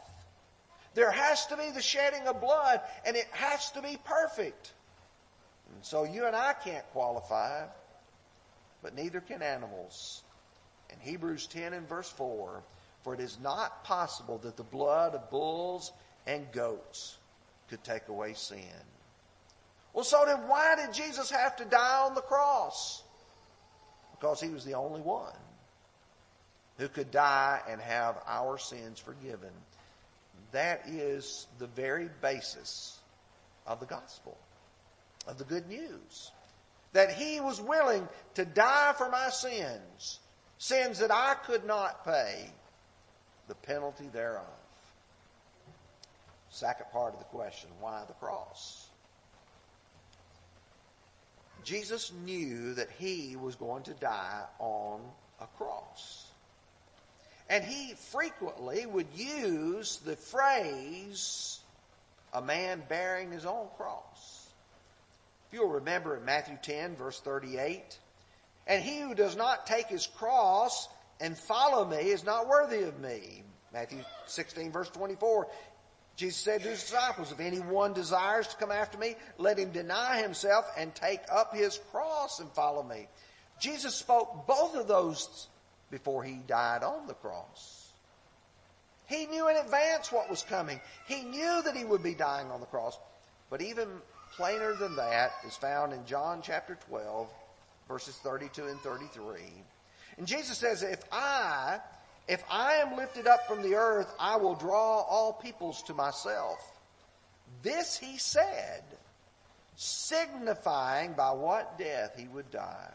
There 0.95 1.11
has 1.11 1.47
to 1.47 1.57
be 1.57 1.71
the 1.71 1.83
shedding 1.83 2.27
of 2.27 2.41
blood, 2.41 2.81
and 3.05 3.17
it 3.17 3.27
has 3.31 3.71
to 3.73 3.83
be 3.83 3.99
perfect. 4.05 4.73
And 5.75 5.85
so 5.85 6.05
you 6.05 6.27
and 6.27 6.37
I 6.37 6.53
can't 6.53 6.85
qualify, 6.93 7.67
but 8.83 8.95
neither 8.95 9.21
can 9.21 9.43
animals. 9.43 10.23
In 10.91 10.99
Hebrews 11.01 11.47
10 11.47 11.73
and 11.73 11.89
verse 11.89 12.11
4, 12.11 12.63
for 13.03 13.15
it 13.15 13.21
is 13.21 13.39
not 13.43 13.85
possible 13.85 14.39
that 14.39 14.57
the 14.57 14.63
blood 14.63 15.15
of 15.15 15.31
bulls 15.31 15.93
and 16.27 16.51
goats 16.53 17.17
could 17.69 17.83
take 17.83 18.09
away 18.09 18.35
sin. 18.35 18.61
Well, 19.93 20.05
so 20.05 20.25
then 20.27 20.49
why 20.49 20.77
did 20.77 20.95
Jesus 20.95 21.31
have 21.31 21.57
to 21.57 21.65
die 21.65 22.01
on 22.05 22.15
the 22.15 22.23
cross? 22.23 23.03
Because 24.19 24.41
he 24.41 24.49
was 24.49 24.65
the 24.65 24.75
only 24.75 25.01
one 25.01 25.33
who 26.79 26.89
could 26.89 27.11
die 27.11 27.61
and 27.69 27.81
have 27.81 28.17
our 28.27 28.59
sins 28.59 28.99
forgiven. 28.99 29.51
That 30.53 30.83
is 30.87 31.47
the 31.59 31.67
very 31.67 32.09
basis 32.21 32.99
of 33.67 33.81
the 33.81 33.87
gospel, 33.87 34.37
of 35.27 35.39
the 35.39 35.45
good 35.45 35.69
news. 35.69 36.31
That 36.93 37.13
he 37.13 37.41
was 37.41 37.61
willing 37.61 38.07
to 38.35 38.45
die 38.45 38.95
for 38.97 39.09
my 39.11 39.31
sins, 39.31 40.19
sins 40.59 40.99
that 40.99 41.11
I 41.11 41.35
could 41.47 41.65
not 41.65 42.05
pay, 42.05 42.51
the 43.49 43.55
penalty 43.55 44.09
thereof. 44.13 44.45
Second 46.51 46.87
part 46.93 47.15
of 47.15 47.19
the 47.19 47.25
question, 47.27 47.71
why 47.81 48.03
the 48.07 48.15
cross? 48.15 48.89
Jesus 51.65 52.13
knew 52.25 52.75
that 52.75 52.91
he 52.99 53.37
was 53.37 53.55
going 53.57 53.83
to 53.85 53.95
die 53.95 54.45
on 54.59 55.01
a 55.41 55.47
cross. 55.59 56.27
And 57.49 57.65
he 57.65 57.95
frequently 57.95 58.87
would 58.87 59.09
use 59.15 59.99
the 59.99 60.17
phrase, 60.17 61.61
a 62.33 62.41
man 62.41 62.83
bearing 62.89 63.31
his 63.31 63.45
own 63.45 63.67
cross. 63.77 64.53
If 65.49 65.59
you'll 65.59 65.69
remember 65.69 66.17
in 66.17 66.25
Matthew 66.25 66.57
10 66.63 66.97
verse 66.97 67.21
38, 67.21 67.99
and 68.67 68.83
he 68.83 69.01
who 69.01 69.15
does 69.15 69.37
not 69.37 69.67
take 69.67 69.89
his 69.89 70.07
cross 70.07 70.89
and 71.21 71.37
follow 71.37 71.85
me 71.85 71.97
is 71.97 72.25
not 72.25 72.49
worthy 72.49 72.85
of 72.85 72.99
me. 73.01 73.43
Matthew 73.73 73.99
16 74.27 74.73
verse 74.73 74.89
24. 74.91 75.49
Jesus 76.23 76.39
said 76.39 76.63
to 76.63 76.69
his 76.69 76.81
disciples, 76.83 77.33
if 77.33 77.41
anyone 77.41 77.95
desires 77.95 78.47
to 78.47 78.57
come 78.57 78.71
after 78.71 78.97
me, 78.97 79.17
let 79.39 79.59
him 79.59 79.73
deny 79.73 80.23
himself 80.23 80.65
and 80.79 80.95
take 80.95 81.19
up 81.29 81.53
his 81.53 81.81
cross 81.91 82.39
and 82.39 82.49
follow 82.53 82.85
me. 82.85 83.09
Jesus 83.59 83.97
spoke 83.97 84.47
both 84.47 84.77
of 84.77 84.87
those 84.87 85.49
before 85.91 86.23
he 86.23 86.35
died 86.47 86.85
on 86.85 87.09
the 87.09 87.15
cross. 87.15 87.91
He 89.07 89.27
knew 89.27 89.49
in 89.49 89.57
advance 89.57 90.13
what 90.13 90.31
was 90.31 90.45
coming. 90.45 90.81
He 91.09 91.25
knew 91.25 91.61
that 91.65 91.77
he 91.77 91.85
would 91.85 92.05
be 92.05 92.15
dying 92.15 92.53
on 92.53 92.61
the 92.61 92.67
cross. 92.67 92.97
But 93.51 93.61
even 93.61 93.89
plainer 94.37 94.75
than 94.75 94.95
that 94.95 95.33
is 95.45 95.57
found 95.57 95.93
in 95.93 96.07
John 96.07 96.41
chapter 96.41 96.79
12, 96.89 97.27
verses 97.89 98.15
32 98.23 98.69
and 98.69 98.79
33. 98.79 99.41
And 100.19 100.27
Jesus 100.29 100.57
says, 100.57 100.85
if 100.85 101.03
I 101.11 101.81
if 102.29 102.43
I 102.51 102.75
am 102.75 102.97
lifted 102.97 103.27
up 103.27 103.47
from 103.47 103.63
the 103.63 103.75
earth, 103.75 104.13
I 104.19 104.37
will 104.37 104.55
draw 104.55 105.01
all 105.03 105.33
peoples 105.33 105.83
to 105.85 105.95
myself. 105.95 106.59
This 107.63 107.99
he 107.99 108.17
said, 108.19 108.85
signifying 109.77 111.15
by 111.15 111.33
what 111.33 111.79
death 111.79 112.15
he 112.17 112.29
would 112.29 112.51
die. 112.51 112.91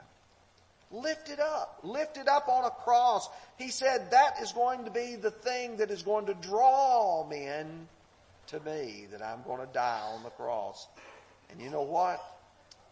Lifted 0.89 1.41
up, 1.41 1.79
lifted 1.83 2.29
up 2.29 2.47
on 2.47 2.63
a 2.63 2.69
cross. 2.69 3.27
He 3.57 3.69
said 3.69 4.11
that 4.11 4.35
is 4.41 4.53
going 4.53 4.85
to 4.85 4.91
be 4.91 5.17
the 5.17 5.31
thing 5.31 5.77
that 5.77 5.91
is 5.91 6.01
going 6.01 6.27
to 6.27 6.33
draw 6.33 7.27
men 7.27 7.87
to 8.47 8.59
me, 8.61 9.07
that 9.11 9.21
I'm 9.21 9.43
going 9.43 9.59
to 9.59 9.73
die 9.73 10.01
on 10.13 10.23
the 10.23 10.29
cross. 10.29 10.87
And 11.51 11.61
you 11.61 11.69
know 11.69 11.81
what? 11.81 12.23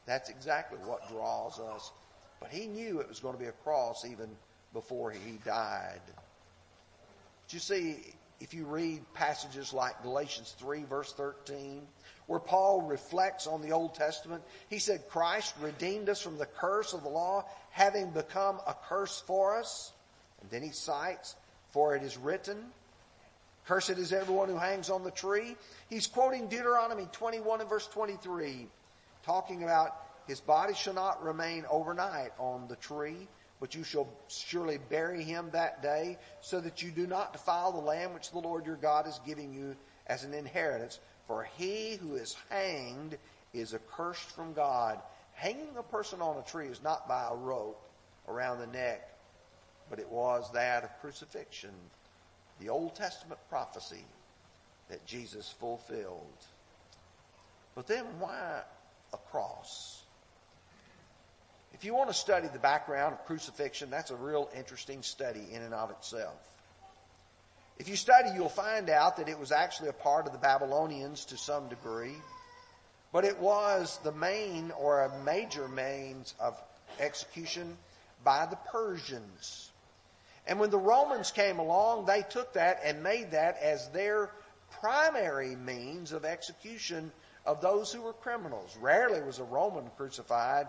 That's 0.06 0.30
exactly 0.30 0.78
what 0.80 1.08
draws 1.10 1.60
us. 1.60 1.92
But 2.42 2.52
he 2.52 2.68
knew 2.68 3.00
it 3.00 3.08
was 3.08 3.22
going 3.22 3.36
to 3.36 3.40
be 3.40 3.48
a 3.48 3.54
cross 3.54 4.06
even 4.06 4.30
before 4.74 5.12
he 5.12 5.40
died. 5.46 6.02
But 7.46 7.54
you 7.54 7.60
see, 7.60 7.98
if 8.40 8.56
you 8.56 8.66
read 8.66 9.02
passages 9.14 9.72
like 9.72 10.02
Galatians 10.02 10.56
3 10.58 10.84
verse 10.84 11.14
13, 11.14 11.84
where 12.26 12.40
Paul 12.40 12.82
reflects 12.82 13.46
on 13.46 13.62
the 13.62 13.72
Old 13.72 13.94
Testament, 13.94 14.42
he 14.68 14.80
said, 14.80 15.08
Christ 15.10 15.54
redeemed 15.62 16.10
us 16.10 16.20
from 16.20 16.40
the 16.40 16.48
curse 16.48 16.94
of 16.94 17.04
the 17.04 17.10
law, 17.10 17.46
having 17.70 18.10
become 18.10 18.60
a 18.66 18.74
curse 18.88 19.22
for 19.28 19.56
us. 19.56 19.94
And 20.42 20.50
then 20.50 20.64
he 20.64 20.72
cites, 20.72 21.36
for 21.70 21.96
it 21.96 22.02
is 22.02 22.18
written, 22.18 22.58
cursed 23.68 23.92
is 23.92 24.12
everyone 24.12 24.50
who 24.50 24.58
hangs 24.58 24.90
on 24.90 25.04
the 25.04 25.12
tree. 25.12 25.56
He's 25.88 26.08
quoting 26.08 26.48
Deuteronomy 26.48 27.08
21 27.12 27.62
and 27.62 27.70
verse 27.70 27.86
23, 27.88 28.68
talking 29.24 29.62
about 29.62 29.96
his 30.28 30.40
body 30.40 30.74
shall 30.74 30.96
not 30.96 31.24
remain 31.24 31.66
overnight 31.70 32.32
on 32.40 32.68
the 32.68 32.76
tree, 32.78 33.28
but 33.66 33.74
you 33.74 33.84
shall 33.84 34.08
surely 34.28 34.78
bury 34.92 35.24
him 35.24 35.50
that 35.52 35.82
day, 35.82 36.20
so 36.40 36.60
that 36.60 36.84
you 36.84 36.92
do 36.92 37.08
not 37.08 37.34
defile 37.34 37.72
the 37.72 37.80
land 37.80 38.14
which 38.14 38.30
the 38.30 38.38
Lord 38.38 38.64
your 38.64 38.76
God 38.76 39.08
is 39.08 39.20
giving 39.26 39.56
you 39.56 39.76
as 40.06 40.24
an 40.24 40.36
inheritance. 40.36 41.00
For 41.26 41.48
he 41.58 41.96
who 41.96 42.14
is 42.14 42.38
hanged 42.52 43.18
is 43.56 43.74
accursed 43.74 44.30
from 44.30 44.54
God. 44.54 45.00
Hanging 45.34 45.76
a 45.80 45.82
person 45.82 46.22
on 46.22 46.38
a 46.38 46.44
tree 46.44 46.68
is 46.68 46.84
not 46.84 47.08
by 47.08 47.28
a 47.28 47.36
rope 47.36 47.90
around 48.28 48.60
the 48.60 48.68
neck, 48.68 49.10
but 49.90 49.98
it 49.98 50.12
was 50.12 50.48
that 50.54 50.84
of 50.84 51.02
crucifixion, 51.02 51.74
the 52.60 52.70
Old 52.70 52.94
Testament 52.94 53.40
prophecy 53.50 54.06
that 54.90 55.04
Jesus 55.08 55.52
fulfilled. 55.60 56.46
But 57.74 57.88
then 57.88 58.06
why 58.20 58.62
a 59.12 59.18
cross? 59.18 60.04
If 61.76 61.84
you 61.84 61.94
want 61.94 62.08
to 62.08 62.14
study 62.14 62.48
the 62.48 62.58
background 62.58 63.16
of 63.16 63.26
crucifixion, 63.26 63.90
that's 63.90 64.10
a 64.10 64.16
real 64.16 64.50
interesting 64.56 65.02
study 65.02 65.46
in 65.52 65.62
and 65.62 65.74
of 65.74 65.92
itself. 65.92 66.40
If 67.78 67.90
you 67.90 67.98
study, 67.98 68.30
you'll 68.34 68.48
find 68.48 68.90
out 68.90 69.18
that 69.18 69.28
it 69.28 69.38
was 69.38 69.52
actually 69.52 69.90
a 69.90 69.94
part 69.94 70.26
of 70.26 70.32
the 70.32 70.38
Babylonians 70.40 71.26
to 71.26 71.38
some 71.38 71.68
degree, 71.68 72.16
but 73.12 73.26
it 73.26 73.38
was 73.40 74.00
the 74.06 74.14
main 74.14 74.72
or 74.72 75.02
a 75.02 75.24
major 75.26 75.68
means 75.68 76.34
of 76.40 76.58
execution 76.98 77.76
by 78.24 78.46
the 78.46 78.56
Persians. 78.72 79.70
And 80.48 80.62
when 80.62 80.70
the 80.70 80.78
Romans 80.78 81.30
came 81.32 81.60
along, 81.60 82.06
they 82.06 82.22
took 82.22 82.54
that 82.54 82.80
and 82.86 83.04
made 83.04 83.32
that 83.32 83.58
as 83.62 83.90
their 83.90 84.30
primary 84.80 85.58
means 85.58 86.14
of 86.14 86.24
execution 86.24 87.12
of 87.46 87.60
those 87.60 87.92
who 87.92 88.02
were 88.02 88.14
criminals. 88.14 88.78
Rarely 88.80 89.22
was 89.22 89.40
a 89.40 89.44
Roman 89.44 89.90
crucified, 89.98 90.68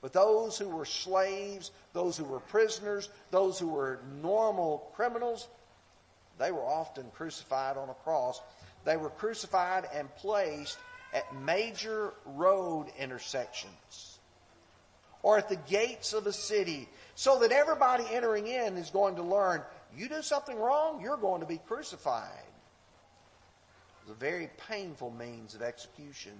but 0.00 0.12
those 0.12 0.58
who 0.58 0.68
were 0.68 0.84
slaves, 0.84 1.70
those 1.92 2.16
who 2.16 2.24
were 2.24 2.40
prisoners, 2.40 3.08
those 3.30 3.58
who 3.58 3.68
were 3.68 4.00
normal 4.22 4.90
criminals, 4.94 5.48
they 6.38 6.52
were 6.52 6.64
often 6.64 7.04
crucified 7.14 7.76
on 7.76 7.88
a 7.88 7.94
cross. 7.94 8.40
They 8.84 8.96
were 8.96 9.10
crucified 9.10 9.88
and 9.92 10.14
placed 10.16 10.78
at 11.12 11.34
major 11.34 12.12
road 12.24 12.86
intersections 12.98 14.18
or 15.22 15.38
at 15.38 15.48
the 15.48 15.56
gates 15.56 16.12
of 16.12 16.26
a 16.26 16.32
city 16.32 16.88
so 17.14 17.40
that 17.40 17.50
everybody 17.50 18.04
entering 18.12 18.46
in 18.46 18.76
is 18.76 18.90
going 18.90 19.16
to 19.16 19.22
learn 19.22 19.62
you 19.96 20.08
do 20.08 20.22
something 20.22 20.58
wrong, 20.58 21.00
you're 21.00 21.16
going 21.16 21.40
to 21.40 21.46
be 21.46 21.58
crucified. 21.66 22.44
It 24.02 24.08
was 24.08 24.16
a 24.16 24.20
very 24.20 24.50
painful 24.68 25.10
means 25.10 25.54
of 25.54 25.62
execution. 25.62 26.32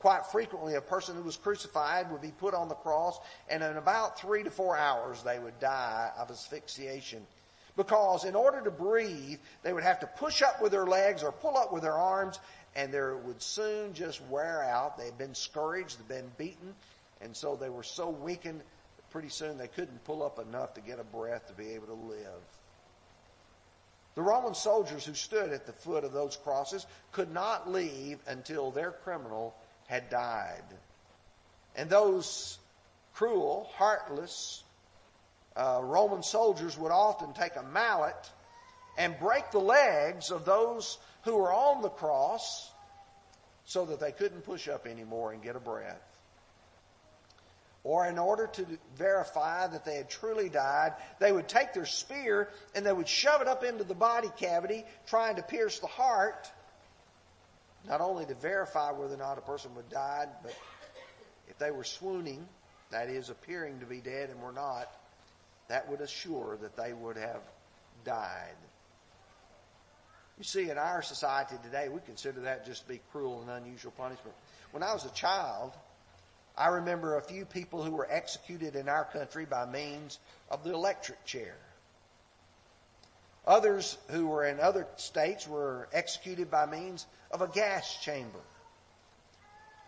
Quite 0.00 0.24
frequently, 0.26 0.74
a 0.74 0.80
person 0.80 1.14
who 1.14 1.22
was 1.22 1.36
crucified 1.36 2.10
would 2.10 2.22
be 2.22 2.32
put 2.32 2.54
on 2.54 2.68
the 2.68 2.74
cross, 2.74 3.20
and 3.50 3.62
in 3.62 3.76
about 3.76 4.18
three 4.18 4.42
to 4.42 4.50
four 4.50 4.76
hours, 4.76 5.22
they 5.22 5.38
would 5.38 5.60
die 5.60 6.10
of 6.18 6.30
asphyxiation. 6.30 7.26
Because 7.76 8.24
in 8.24 8.34
order 8.34 8.62
to 8.62 8.70
breathe, 8.70 9.38
they 9.62 9.74
would 9.74 9.82
have 9.82 10.00
to 10.00 10.06
push 10.06 10.40
up 10.40 10.62
with 10.62 10.72
their 10.72 10.86
legs 10.86 11.22
or 11.22 11.32
pull 11.32 11.58
up 11.58 11.70
with 11.70 11.82
their 11.82 11.98
arms, 11.98 12.40
and 12.74 12.92
they 12.92 13.00
would 13.00 13.42
soon 13.42 13.92
just 13.92 14.22
wear 14.30 14.64
out. 14.64 14.96
They 14.96 15.04
had 15.04 15.18
been 15.18 15.34
scourged, 15.34 15.98
they'd 15.98 16.08
been 16.08 16.30
beaten, 16.38 16.74
and 17.20 17.36
so 17.36 17.54
they 17.54 17.68
were 17.68 17.82
so 17.82 18.08
weakened, 18.08 18.62
pretty 19.10 19.28
soon 19.28 19.58
they 19.58 19.68
couldn't 19.68 20.04
pull 20.04 20.22
up 20.22 20.38
enough 20.38 20.72
to 20.74 20.80
get 20.80 20.98
a 20.98 21.04
breath 21.04 21.46
to 21.48 21.52
be 21.52 21.74
able 21.74 21.88
to 21.88 21.92
live. 21.92 22.42
The 24.14 24.22
Roman 24.22 24.54
soldiers 24.54 25.04
who 25.04 25.14
stood 25.14 25.52
at 25.52 25.66
the 25.66 25.72
foot 25.72 26.04
of 26.04 26.12
those 26.12 26.36
crosses 26.36 26.86
could 27.12 27.32
not 27.32 27.70
leave 27.70 28.18
until 28.26 28.70
their 28.70 28.92
criminal 28.92 29.54
had 29.90 30.08
died. 30.08 30.62
And 31.74 31.90
those 31.90 32.58
cruel, 33.12 33.68
heartless 33.74 34.62
uh, 35.56 35.80
Roman 35.82 36.22
soldiers 36.22 36.78
would 36.78 36.92
often 36.92 37.32
take 37.32 37.56
a 37.56 37.62
mallet 37.64 38.30
and 38.96 39.18
break 39.18 39.50
the 39.50 39.58
legs 39.58 40.30
of 40.30 40.44
those 40.44 40.96
who 41.24 41.36
were 41.36 41.52
on 41.52 41.82
the 41.82 41.88
cross 41.88 42.70
so 43.64 43.84
that 43.86 43.98
they 43.98 44.12
couldn't 44.12 44.42
push 44.42 44.68
up 44.68 44.86
anymore 44.86 45.32
and 45.32 45.42
get 45.42 45.56
a 45.56 45.60
breath. 45.60 46.00
Or 47.82 48.06
in 48.06 48.16
order 48.16 48.46
to 48.46 48.66
verify 48.96 49.66
that 49.66 49.84
they 49.84 49.96
had 49.96 50.08
truly 50.08 50.48
died, 50.48 50.92
they 51.18 51.32
would 51.32 51.48
take 51.48 51.72
their 51.72 51.86
spear 51.86 52.48
and 52.76 52.86
they 52.86 52.92
would 52.92 53.08
shove 53.08 53.40
it 53.40 53.48
up 53.48 53.64
into 53.64 53.82
the 53.82 53.94
body 53.94 54.30
cavity, 54.36 54.84
trying 55.06 55.36
to 55.36 55.42
pierce 55.42 55.80
the 55.80 55.88
heart 55.88 56.48
not 57.86 58.00
only 58.00 58.26
to 58.26 58.34
verify 58.34 58.92
whether 58.92 59.14
or 59.14 59.18
not 59.18 59.38
a 59.38 59.42
person 59.42 59.74
would 59.74 59.88
died, 59.88 60.28
but 60.42 60.54
if 61.48 61.58
they 61.58 61.70
were 61.70 61.84
swooning, 61.84 62.46
that 62.90 63.08
is, 63.08 63.30
appearing 63.30 63.80
to 63.80 63.86
be 63.86 63.98
dead 63.98 64.30
and 64.30 64.40
were 64.42 64.52
not, 64.52 64.90
that 65.68 65.88
would 65.88 66.00
assure 66.00 66.58
that 66.60 66.76
they 66.76 66.92
would 66.92 67.16
have 67.16 67.42
died. 68.04 68.56
You 70.38 70.44
see, 70.44 70.70
in 70.70 70.78
our 70.78 71.02
society 71.02 71.56
today, 71.62 71.88
we 71.88 72.00
consider 72.00 72.40
that 72.40 72.64
just 72.64 72.82
to 72.82 72.88
be 72.88 73.00
cruel 73.12 73.42
and 73.42 73.50
unusual 73.50 73.92
punishment. 73.92 74.34
When 74.72 74.82
I 74.82 74.92
was 74.92 75.04
a 75.04 75.12
child, 75.12 75.72
I 76.56 76.68
remember 76.68 77.16
a 77.16 77.22
few 77.22 77.44
people 77.44 77.82
who 77.82 77.90
were 77.90 78.08
executed 78.10 78.74
in 78.74 78.88
our 78.88 79.04
country 79.04 79.44
by 79.44 79.66
means 79.66 80.18
of 80.50 80.64
the 80.64 80.72
electric 80.72 81.24
chair. 81.24 81.56
Others 83.50 83.98
who 84.10 84.28
were 84.28 84.44
in 84.44 84.60
other 84.60 84.86
states 84.94 85.48
were 85.48 85.88
executed 85.92 86.52
by 86.52 86.66
means 86.66 87.04
of 87.32 87.42
a 87.42 87.48
gas 87.48 87.96
chamber. 88.00 88.38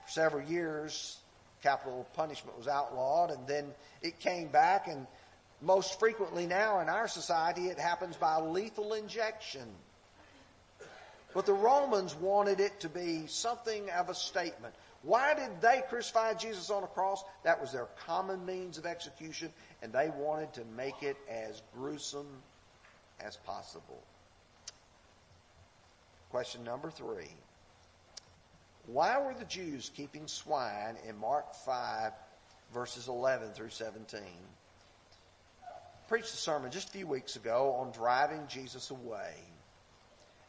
For 0.05 0.11
several 0.11 0.43
years, 0.43 1.17
capital 1.63 2.05
punishment 2.15 2.59
was 2.59 2.67
outlawed 2.67 3.31
and 3.31 3.47
then 3.47 3.73
it 4.03 4.19
came 4.19 4.49
back 4.49 4.89
and 4.89 5.07
most 5.61 6.01
frequently 6.01 6.45
now 6.45 6.81
in 6.81 6.89
our 6.89 7.07
society 7.07 7.69
it 7.69 7.79
happens 7.79 8.17
by 8.17 8.41
lethal 8.41 8.95
injection. 8.95 9.69
But 11.33 11.47
the 11.47 11.55
Romans 11.55 12.17
wanted 12.17 12.59
it 12.59 12.81
to 12.81 12.89
be 12.89 13.29
something 13.29 13.89
of 13.91 14.09
a 14.09 14.15
statement. 14.17 14.75
Why 15.03 15.35
did 15.35 15.61
they 15.61 15.85
crucify 15.89 16.35
Jesus 16.35 16.69
on 16.69 16.83
a 16.83 16.89
cross? 16.89 17.23
That 17.45 17.61
was 17.61 17.71
their 17.71 17.87
common 18.07 18.45
means 18.45 18.77
of 18.77 18.87
execution, 18.87 19.53
and 19.83 19.93
they 19.93 20.11
wanted 20.17 20.53
to 20.55 20.65
make 20.77 21.05
it 21.05 21.17
as 21.31 21.63
gruesome 21.77 22.27
as 23.25 23.37
possible. 23.39 24.03
Question 26.31 26.65
number 26.65 26.91
three. 26.91 27.35
Why 28.87 29.21
were 29.21 29.35
the 29.35 29.45
Jews 29.45 29.91
keeping 29.95 30.27
swine 30.27 30.97
in 31.09 31.17
Mark 31.17 31.55
5, 31.55 32.13
verses 32.73 33.09
11 33.09 33.53
through 33.53 33.71
17? 33.71 34.21
preached 36.13 36.35
a 36.35 36.37
sermon 36.37 36.71
just 36.71 36.91
a 36.91 36.93
few 36.93 37.07
weeks 37.07 37.37
ago 37.37 37.75
on 37.79 37.91
driving 37.91 38.47
Jesus 38.47 38.91
away 38.91 39.33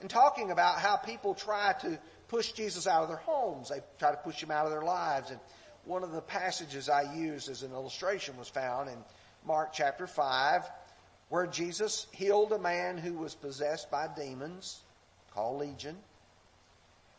and 0.01 0.09
talking 0.09 0.51
about 0.51 0.79
how 0.79 0.97
people 0.97 1.33
try 1.33 1.71
to 1.79 1.97
push 2.27 2.51
Jesus 2.51 2.85
out 2.85 3.03
of 3.03 3.07
their 3.07 3.15
homes. 3.15 3.69
They 3.69 3.79
try 3.97 4.11
to 4.11 4.17
push 4.17 4.43
him 4.43 4.51
out 4.51 4.65
of 4.65 4.73
their 4.73 4.81
lives. 4.81 5.31
And 5.31 5.39
one 5.85 6.03
of 6.03 6.11
the 6.11 6.19
passages 6.19 6.89
I 6.89 7.15
used 7.15 7.47
as 7.47 7.63
an 7.63 7.71
illustration 7.71 8.35
was 8.35 8.49
found 8.49 8.89
in 8.89 8.97
Mark 9.45 9.71
chapter 9.71 10.05
5, 10.05 10.69
where 11.33 11.47
Jesus 11.47 12.05
healed 12.11 12.51
a 12.51 12.59
man 12.59 12.95
who 12.95 13.13
was 13.13 13.33
possessed 13.33 13.89
by 13.89 14.07
demons 14.15 14.81
called 15.33 15.61
Legion. 15.61 15.97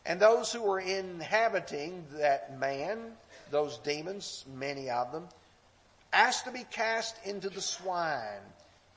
And 0.06 0.20
those 0.20 0.52
who 0.52 0.62
were 0.62 0.78
inhabiting 0.78 2.04
that 2.12 2.56
man, 2.56 3.00
those 3.50 3.78
demons, 3.78 4.44
many 4.54 4.88
of 4.88 5.10
them, 5.10 5.26
asked 6.12 6.44
to 6.44 6.52
be 6.52 6.64
cast 6.70 7.16
into 7.26 7.50
the 7.50 7.60
swine. 7.60 8.38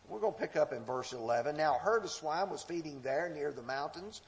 We're 0.07 0.19
going 0.19 0.35
to 0.35 0.39
pick 0.39 0.55
up 0.55 0.71
in 0.71 0.83
verse 0.83 1.13
11. 1.13 1.57
Now, 1.57 1.77
a 1.77 1.79
herd 1.79 2.03
of 2.03 2.11
swine 2.11 2.51
was 2.51 2.61
feeding 2.61 3.01
there 3.01 3.27
near 3.33 3.51
the 3.51 3.63
mountains. 3.63 4.21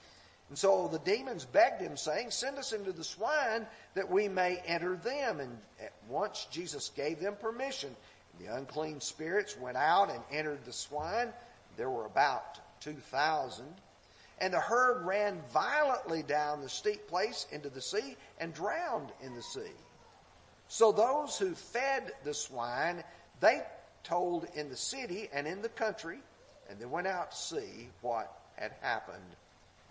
And 0.50 0.58
so 0.58 0.88
the 0.88 0.98
demons 0.98 1.46
begged 1.46 1.84
him, 1.84 1.98
saying, 1.98 2.32
Send 2.32 2.58
us 2.58 2.74
into 2.74 2.94
the 2.94 3.04
swine 3.04 3.68
that 3.94 4.10
we 4.10 4.28
may 4.28 4.58
enter 4.66 4.96
them. 4.96 5.40
And 5.40 5.56
at 5.80 5.94
once 6.08 6.48
Jesus 6.50 6.90
gave 6.96 7.20
them 7.20 7.36
permission. 7.40 7.96
The 8.40 8.56
unclean 8.56 9.02
spirits 9.02 9.58
went 9.58 9.78
out 9.78 10.10
and 10.10 10.22
entered 10.32 10.64
the 10.66 10.74
swine. 10.74 11.34
There 11.78 11.90
were 11.90 12.06
about 12.06 12.60
2,000. 12.82 13.66
And 14.40 14.54
the 14.54 14.60
herd 14.60 15.06
ran 15.06 15.42
violently 15.52 16.24
down 16.24 16.62
the 16.62 16.70
steep 16.70 17.08
place 17.08 17.46
into 17.52 17.70
the 17.70 17.82
sea 17.82 18.16
and 18.40 18.54
drowned 18.54 19.10
in 19.22 19.36
the 19.36 19.44
sea. 19.44 19.74
So 20.70 20.92
those 20.92 21.38
who 21.38 21.56
fed 21.56 22.14
the 22.24 22.34
swine, 22.34 23.04
they 23.42 23.62
told 24.04 24.48
in 24.56 24.70
the 24.70 24.78
city 24.78 25.30
and 25.34 25.46
in 25.46 25.62
the 25.62 25.70
country, 25.70 26.20
and 26.70 26.80
they 26.80 26.86
went 26.86 27.08
out 27.08 27.32
to 27.32 27.38
see 27.38 27.90
what 28.02 28.32
had 28.56 28.72
happened. 28.82 29.36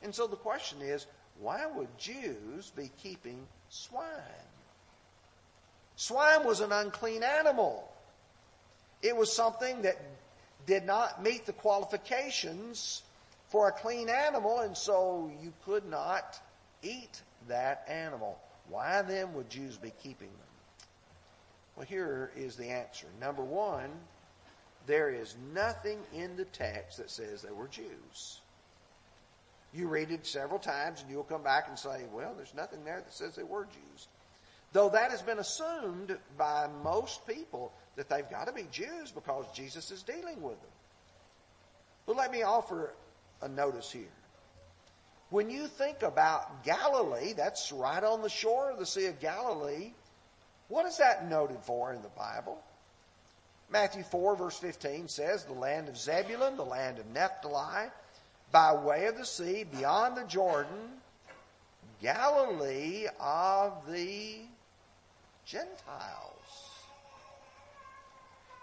And 0.03 0.15
so 0.15 0.27
the 0.27 0.37
question 0.37 0.81
is, 0.81 1.07
why 1.41 1.67
would 1.67 1.99
Jews 1.99 2.73
be 2.75 2.91
keeping 3.03 3.47
swine? 3.69 4.07
Swine 5.97 6.45
was 6.45 6.61
an 6.61 6.73
unclean 6.73 7.23
animal. 7.23 7.93
It 9.03 9.17
was 9.17 9.33
something 9.33 9.83
that 9.83 9.97
did 10.67 10.85
not 10.85 11.23
meet 11.23 11.47
the 11.47 11.53
qualifications 11.53 13.03
for 13.49 13.69
a 13.69 13.73
clean 13.73 14.09
animal, 14.09 14.61
and 14.61 14.77
so 14.77 15.31
you 15.43 15.53
could 15.65 15.87
not 15.89 16.39
eat 16.83 17.23
that 17.49 17.85
animal. 17.89 18.39
Why 18.69 19.03
then 19.03 19.33
would 19.35 19.49
Jews 19.49 19.77
be 19.77 19.93
keeping 20.03 20.29
them? 20.29 20.89
Well, 21.77 21.87
here 21.87 22.31
is 22.37 22.57
the 22.57 22.69
answer. 22.69 23.07
Number 23.21 23.43
one, 23.43 23.91
there 24.87 25.11
is 25.11 25.37
nothing 25.55 26.01
in 26.13 26.37
the 26.37 26.45
text 26.47 26.99
that 26.99 27.11
says 27.11 27.43
they 27.43 27.53
were 27.53 27.69
Jews. 27.69 28.41
You 29.73 29.87
read 29.87 30.11
it 30.11 30.27
several 30.27 30.59
times 30.59 31.03
and 31.03 31.11
you'll 31.11 31.25
come 31.25 31.43
back 31.43 31.69
and 31.69 31.79
say, 31.79 32.05
well, 32.13 32.33
there's 32.37 32.55
nothing 32.55 32.85
there 32.85 33.01
that 33.01 33.13
says 33.13 33.37
they 33.37 33.43
were 33.43 33.65
Jews. 33.65 34.09
Though 34.73 34.89
that 34.91 35.11
has 35.11 35.23
been 35.23 35.39
assumed 35.39 36.17
by 36.37 36.69
most 36.83 37.27
people 37.27 37.73
that 37.99 38.09
they've 38.09 38.31
got 38.31 38.47
to 38.47 38.53
be 38.53 38.65
Jews 38.71 39.11
because 39.13 39.45
Jesus 39.53 39.91
is 39.91 40.03
dealing 40.03 40.41
with 40.41 40.61
them. 40.61 40.71
But 42.07 42.17
let 42.17 42.31
me 42.31 42.43
offer 42.43 42.95
a 43.43 43.49
notice 43.49 43.91
here. 43.91 44.05
When 45.31 45.51
you 45.51 45.67
think 45.67 46.03
about 46.03 46.65
Galilee, 46.65 47.35
that's 47.37 47.73
right 47.73 48.03
on 48.03 48.23
the 48.23 48.31
shore 48.31 48.71
of 48.71 48.79
the 48.79 48.87
Sea 48.87 49.07
of 49.07 49.21
Galilee, 49.21 49.91
what 50.69 50.87
is 50.87 50.99
that 50.99 51.29
noted 51.29 51.59
for 51.63 51.93
in 51.93 52.01
the 52.03 52.09
Bible? 52.09 52.63
Matthew 53.71 54.05
4 54.05 54.37
verse 54.37 54.57
15 54.57 55.09
says, 55.09 55.45
the 55.45 55.53
land 55.53 55.89
of 55.89 55.99
Zebulun, 55.99 56.57
the 56.57 56.65
land 56.65 56.99
of 57.01 57.07
Naphtali, 57.13 57.89
by 58.53 58.75
way 58.75 59.07
of 59.07 59.19
the 59.19 59.27
sea, 59.27 59.65
beyond 59.65 60.17
the 60.17 60.25
Jordan, 60.25 61.03
Galilee 62.01 63.07
of 63.21 63.73
the 63.91 64.37
Gentiles. 65.45 66.38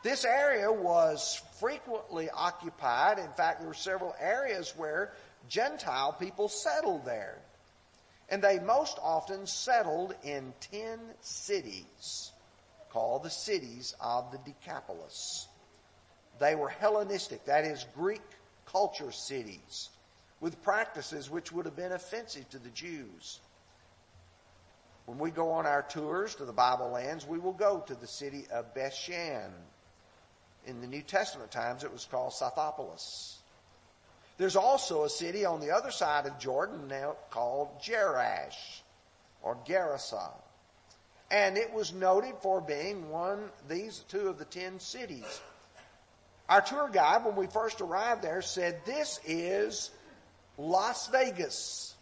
This 0.05 0.23
area 0.23 0.71
was 0.71 1.41
frequently 1.59 2.29
occupied. 2.29 3.17
In 3.17 3.31
fact, 3.31 3.57
there 3.57 3.67
were 3.67 3.73
several 3.73 4.13
areas 4.19 4.71
where 4.77 5.13
Gentile 5.49 6.13
people 6.13 6.47
settled 6.47 7.05
there. 7.05 7.39
And 8.29 8.39
they 8.39 8.59
most 8.59 8.99
often 9.01 9.47
settled 9.47 10.13
in 10.23 10.53
ten 10.61 10.99
cities 11.21 12.31
called 12.91 13.23
the 13.23 13.31
cities 13.31 13.95
of 13.99 14.31
the 14.31 14.37
Decapolis. 14.45 15.47
They 16.37 16.53
were 16.53 16.69
Hellenistic, 16.69 17.43
that 17.45 17.65
is 17.65 17.87
Greek 17.95 18.21
culture 18.67 19.11
cities 19.11 19.89
with 20.39 20.61
practices 20.61 21.31
which 21.31 21.51
would 21.51 21.65
have 21.65 21.75
been 21.75 21.93
offensive 21.93 22.47
to 22.51 22.59
the 22.59 22.69
Jews. 22.69 23.39
When 25.07 25.17
we 25.17 25.31
go 25.31 25.49
on 25.49 25.65
our 25.65 25.81
tours 25.81 26.35
to 26.35 26.45
the 26.45 26.53
Bible 26.53 26.91
lands, 26.91 27.25
we 27.25 27.39
will 27.39 27.53
go 27.53 27.79
to 27.87 27.95
the 27.95 28.05
city 28.05 28.45
of 28.51 28.75
Bethshan. 28.75 29.49
In 30.65 30.81
the 30.81 30.87
New 30.87 31.01
Testament 31.01 31.51
times, 31.51 31.83
it 31.83 31.91
was 31.91 32.05
called 32.05 32.33
Scythopolis. 32.33 33.35
There's 34.37 34.55
also 34.55 35.03
a 35.03 35.09
city 35.09 35.45
on 35.45 35.59
the 35.59 35.71
other 35.71 35.91
side 35.91 36.25
of 36.25 36.39
Jordan 36.39 36.87
now 36.87 37.15
called 37.29 37.69
Jerash 37.81 38.81
or 39.41 39.57
Gerasa. 39.65 40.31
And 41.31 41.57
it 41.57 41.73
was 41.73 41.93
noted 41.93 42.33
for 42.41 42.61
being 42.61 43.09
one, 43.09 43.49
these 43.69 43.99
two 44.07 44.27
of 44.27 44.37
the 44.37 44.45
ten 44.45 44.79
cities. 44.79 45.41
Our 46.49 46.61
tour 46.61 46.89
guide, 46.91 47.25
when 47.25 47.35
we 47.35 47.47
first 47.47 47.81
arrived 47.81 48.21
there, 48.21 48.41
said 48.41 48.81
this 48.85 49.19
is 49.25 49.91
Las 50.57 51.07
Vegas. 51.07 51.95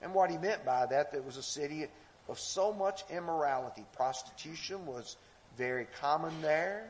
And 0.00 0.14
what 0.14 0.30
he 0.30 0.38
meant 0.38 0.64
by 0.64 0.86
that, 0.86 1.12
there 1.12 1.22
was 1.22 1.36
a 1.36 1.42
city 1.42 1.86
of 2.28 2.38
so 2.38 2.72
much 2.72 3.04
immorality. 3.10 3.84
Prostitution 3.96 4.86
was 4.86 5.16
very 5.56 5.86
common 6.00 6.32
there. 6.42 6.86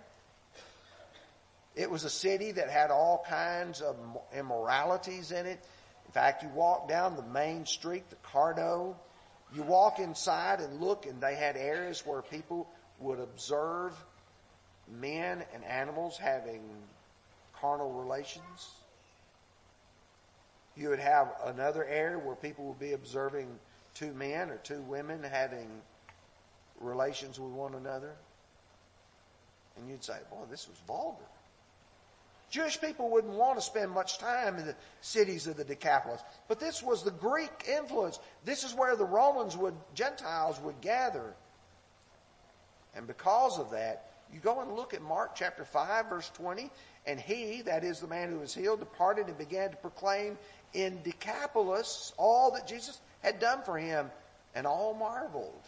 It 1.76 1.90
was 1.90 2.04
a 2.04 2.10
city 2.10 2.52
that 2.52 2.70
had 2.70 2.90
all 2.90 3.24
kinds 3.28 3.80
of 3.80 3.96
immoralities 4.36 5.32
in 5.32 5.46
it. 5.46 5.64
In 6.06 6.12
fact, 6.12 6.42
you 6.42 6.48
walk 6.50 6.88
down 6.88 7.16
the 7.16 7.22
main 7.22 7.66
street, 7.66 8.08
the 8.10 8.16
Cardo, 8.16 8.94
you 9.54 9.62
walk 9.62 9.98
inside 9.98 10.60
and 10.60 10.80
look 10.80 11.06
and 11.06 11.20
they 11.20 11.36
had 11.36 11.56
areas 11.56 12.04
where 12.04 12.22
people 12.22 12.68
would 12.98 13.20
observe 13.20 13.92
men 15.00 15.42
and 15.54 15.64
animals 15.64 16.18
having 16.18 16.60
carnal 17.60 17.92
relations. 17.92 18.74
You 20.76 20.88
would 20.88 20.98
have 20.98 21.32
another 21.44 21.84
area 21.84 22.18
where 22.18 22.34
people 22.34 22.66
would 22.66 22.80
be 22.80 22.92
observing 22.92 23.46
two 23.94 24.12
men 24.12 24.50
or 24.50 24.56
two 24.56 24.80
women 24.82 25.22
having 25.22 25.68
relations 26.80 27.38
with 27.38 27.52
one 27.52 27.74
another. 27.74 28.12
And 29.76 29.88
you'd 29.88 30.04
say, 30.04 30.16
boy, 30.30 30.44
this 30.50 30.68
was 30.68 30.78
vulgar. 30.86 31.24
Jewish 32.50 32.80
people 32.80 33.10
wouldn't 33.10 33.32
want 33.32 33.58
to 33.58 33.62
spend 33.62 33.90
much 33.90 34.18
time 34.18 34.56
in 34.58 34.66
the 34.66 34.76
cities 35.00 35.48
of 35.48 35.56
the 35.56 35.64
Decapolis. 35.64 36.22
But 36.46 36.60
this 36.60 36.82
was 36.82 37.02
the 37.02 37.10
Greek 37.10 37.50
influence. 37.68 38.20
This 38.44 38.62
is 38.62 38.74
where 38.74 38.94
the 38.94 39.04
Romans 39.04 39.56
would, 39.56 39.74
Gentiles 39.94 40.60
would 40.60 40.80
gather. 40.80 41.34
And 42.94 43.08
because 43.08 43.58
of 43.58 43.72
that, 43.72 44.10
you 44.32 44.40
go 44.40 44.60
and 44.60 44.72
look 44.72 44.94
at 44.94 45.02
Mark 45.02 45.34
chapter 45.34 45.64
5 45.64 46.08
verse 46.08 46.30
20, 46.34 46.70
and 47.06 47.18
he, 47.20 47.62
that 47.62 47.82
is 47.84 48.00
the 48.00 48.06
man 48.06 48.30
who 48.30 48.38
was 48.38 48.54
healed, 48.54 48.80
departed 48.80 49.26
and 49.26 49.36
began 49.36 49.70
to 49.70 49.76
proclaim 49.76 50.38
in 50.72 51.00
Decapolis 51.02 52.12
all 52.16 52.52
that 52.52 52.66
Jesus 52.66 53.00
had 53.22 53.40
done 53.40 53.62
for 53.62 53.78
him, 53.78 54.10
and 54.54 54.66
all 54.66 54.94
marveled. 54.94 55.62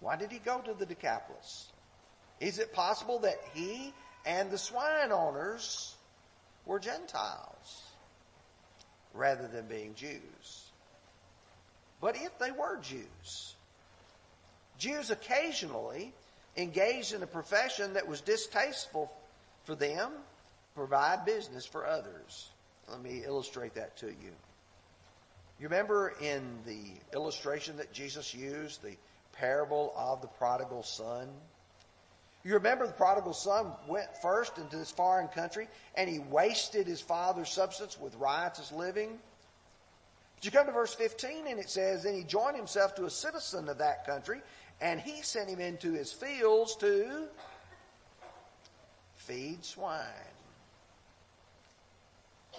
Why 0.00 0.16
did 0.16 0.30
he 0.30 0.38
go 0.38 0.58
to 0.58 0.74
the 0.74 0.84
Decapolis? 0.84 1.68
Is 2.40 2.58
it 2.58 2.72
possible 2.72 3.18
that 3.20 3.40
he 3.54 3.92
and 4.26 4.50
the 4.50 4.58
swine 4.58 5.12
owners 5.12 5.94
were 6.66 6.80
Gentiles 6.80 7.84
rather 9.14 9.46
than 9.46 9.66
being 9.66 9.94
Jews. 9.94 10.70
But 12.00 12.16
if 12.16 12.38
they 12.38 12.50
were 12.50 12.78
Jews, 12.82 13.54
Jews 14.78 15.10
occasionally 15.10 16.12
engaged 16.56 17.14
in 17.14 17.22
a 17.22 17.26
profession 17.26 17.94
that 17.94 18.06
was 18.06 18.20
distasteful 18.20 19.10
for 19.64 19.74
them, 19.74 20.10
provide 20.74 21.24
business 21.24 21.64
for 21.64 21.86
others. 21.86 22.50
Let 22.88 23.00
me 23.00 23.22
illustrate 23.24 23.74
that 23.74 23.96
to 23.98 24.06
you. 24.06 24.32
You 25.58 25.68
remember 25.68 26.14
in 26.20 26.58
the 26.66 26.82
illustration 27.14 27.78
that 27.78 27.92
Jesus 27.92 28.34
used, 28.34 28.82
the 28.82 28.96
parable 29.32 29.94
of 29.96 30.20
the 30.20 30.28
prodigal 30.28 30.82
son? 30.82 31.28
You 32.46 32.54
remember 32.54 32.86
the 32.86 32.92
prodigal 32.92 33.32
son 33.32 33.72
went 33.88 34.06
first 34.18 34.56
into 34.56 34.76
this 34.76 34.92
foreign 34.92 35.26
country 35.26 35.66
and 35.96 36.08
he 36.08 36.20
wasted 36.20 36.86
his 36.86 37.00
father's 37.00 37.48
substance 37.48 37.98
with 37.98 38.14
riotous 38.14 38.70
living. 38.70 39.18
But 40.36 40.44
you 40.44 40.52
come 40.52 40.66
to 40.66 40.72
verse 40.72 40.94
15 40.94 41.48
and 41.48 41.58
it 41.58 41.68
says, 41.68 42.04
Then 42.04 42.14
he 42.14 42.22
joined 42.22 42.56
himself 42.56 42.94
to 42.94 43.04
a 43.04 43.10
citizen 43.10 43.68
of 43.68 43.78
that 43.78 44.06
country 44.06 44.42
and 44.80 45.00
he 45.00 45.22
sent 45.22 45.50
him 45.50 45.58
into 45.58 45.92
his 45.92 46.12
fields 46.12 46.76
to 46.76 47.24
feed 49.16 49.64
swine. 49.64 50.04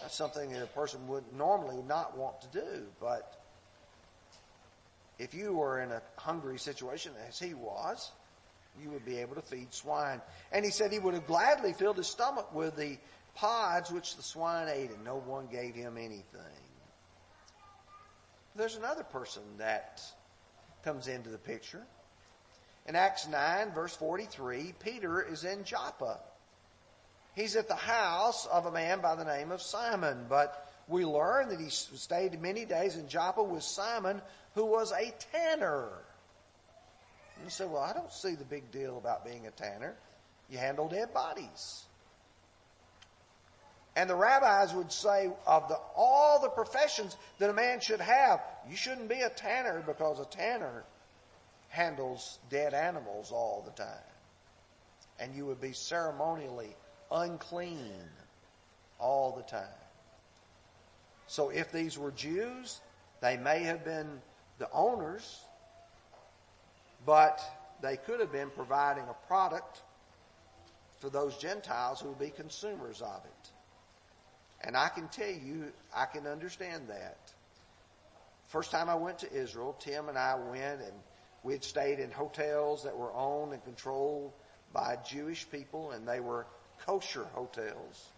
That's 0.02 0.16
something 0.16 0.52
that 0.52 0.64
a 0.64 0.68
person 0.68 1.08
would 1.08 1.24
normally 1.34 1.82
not 1.88 2.18
want 2.18 2.42
to 2.42 2.48
do, 2.60 2.88
but 3.00 3.42
if 5.18 5.34
you 5.34 5.54
were 5.54 5.80
in 5.80 5.94
a 5.94 6.02
hungry 6.18 6.60
situation 6.60 7.14
as 7.30 7.40
he 7.40 7.54
was, 7.54 8.12
you 8.82 8.90
would 8.92 9.06
be 9.06 9.18
able 9.18 9.36
to 9.36 9.42
feed 9.42 9.74
swine. 9.74 10.22
And 10.52 10.64
he 10.64 10.72
said 10.72 10.92
he 10.92 11.00
would 11.00 11.14
have 11.14 11.28
gladly 11.28 11.74
filled 11.74 11.98
his 11.98 12.08
stomach 12.08 12.54
with 12.54 12.76
the 12.76 12.98
pods 13.36 13.92
which 13.92 14.16
the 14.16 14.24
swine 14.24 14.68
ate, 14.68 14.92
and 14.92 15.04
no 15.04 15.18
one 15.18 15.48
gave 15.48 15.76
him 15.76 15.98
anything. 15.98 16.24
There's 18.56 18.76
another 18.76 19.04
person 19.04 19.44
that 19.60 20.02
comes 20.84 21.08
into 21.08 21.30
the 21.30 21.38
picture. 21.38 21.84
In 22.88 22.96
Acts 22.96 23.28
9, 23.28 23.72
verse 23.74 23.96
43, 23.96 24.74
Peter 24.80 25.22
is 25.22 25.44
in 25.44 25.64
Joppa. 25.64 26.20
He's 27.36 27.56
at 27.56 27.68
the 27.68 27.76
house 27.76 28.48
of 28.48 28.66
a 28.66 28.72
man 28.72 29.00
by 29.00 29.14
the 29.16 29.26
name 29.26 29.52
of 29.52 29.62
Simon, 29.62 30.26
but 30.28 30.68
we 30.88 31.06
learn 31.06 31.50
that 31.50 31.60
he 31.60 31.70
stayed 31.70 32.42
many 32.42 32.66
days 32.66 32.96
in 32.96 33.08
Joppa 33.08 33.44
with 33.44 33.62
Simon, 33.62 34.22
who 34.56 34.66
was 34.66 34.92
a 34.92 35.14
tanner. 35.32 35.90
And 37.38 37.46
you 37.46 37.50
say, 37.50 37.66
well, 37.66 37.84
I 37.84 37.94
don't 37.94 38.12
see 38.12 38.36
the 38.36 38.46
big 38.46 38.72
deal 38.72 38.98
about 38.98 39.26
being 39.26 39.48
a 39.48 39.52
tanner. 39.52 39.96
You 40.50 40.58
handle 40.58 40.88
dead 40.88 41.14
bodies. 41.14 41.86
And 43.96 44.10
the 44.10 44.16
rabbis 44.16 44.74
would 44.74 44.92
say 44.92 45.32
of 45.46 45.68
the, 45.70 45.78
all 45.96 46.40
the 46.40 46.50
professions 46.50 47.18
that 47.40 47.50
a 47.50 47.54
man 47.54 47.80
should 47.80 48.00
have, 48.02 48.42
you 48.70 48.76
shouldn't 48.76 49.10
be 49.10 49.22
a 49.22 49.30
tanner 49.30 49.84
because 49.86 50.20
a 50.20 50.26
tanner 50.26 50.84
handles 51.70 52.38
dead 52.50 52.74
animals 52.74 53.32
all 53.32 53.64
the 53.66 53.72
time. 53.72 53.88
And 55.20 55.34
you 55.36 55.46
would 55.48 55.60
be 55.60 55.74
ceremonially 55.74 56.76
unclean 57.12 58.04
all 59.00 59.36
the 59.36 59.44
time. 59.44 59.68
So 61.26 61.50
if 61.50 61.72
these 61.72 61.98
were 61.98 62.12
Jews, 62.12 62.80
they 63.22 63.36
may 63.38 63.64
have 63.64 63.84
been 63.84 64.22
the 64.60 64.70
owners, 64.72 65.42
but 67.08 67.42
they 67.82 67.96
could 67.96 68.20
have 68.20 68.34
been 68.34 68.50
providing 68.50 69.06
a 69.06 69.28
product 69.28 69.82
for 71.00 71.10
those 71.10 71.38
Gentiles 71.38 72.02
who 72.02 72.10
would 72.10 72.20
be 72.20 72.30
consumers 72.30 73.02
of 73.02 73.22
it. 73.24 73.52
And 74.62 74.76
I 74.76 74.90
can 74.90 75.08
tell 75.08 75.30
you, 75.30 75.72
I 75.96 76.06
can 76.06 76.28
understand 76.28 76.90
that. 76.90 77.32
First 78.50 78.72
time 78.72 78.90
I 78.90 78.96
went 78.96 79.20
to 79.20 79.34
Israel, 79.34 79.78
Tim 79.80 80.10
and 80.10 80.18
I 80.18 80.36
went 80.36 80.82
and 80.82 80.92
we 81.44 81.54
had 81.54 81.64
stayed 81.64 82.00
in 82.00 82.12
hotels 82.12 82.84
that 82.84 82.98
were 82.98 83.14
owned 83.14 83.54
and 83.54 83.64
controlled 83.64 84.34
by 84.74 84.98
Jewish 85.08 85.50
people 85.50 85.92
and 85.92 86.06
they 86.06 86.20
were 86.20 86.46
kosher 86.86 87.26
hotels. 87.34 88.10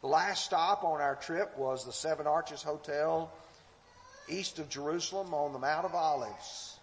The 0.00 0.08
last 0.08 0.44
stop 0.44 0.82
on 0.82 1.00
our 1.00 1.14
trip 1.14 1.56
was 1.56 1.84
the 1.84 1.92
Seven 1.92 2.26
Arches 2.26 2.62
Hotel 2.62 3.30
east 4.28 4.58
of 4.58 4.68
Jerusalem 4.68 5.32
on 5.32 5.52
the 5.52 5.58
Mount 5.60 5.84
of 5.84 5.94
Olives. 5.94 6.77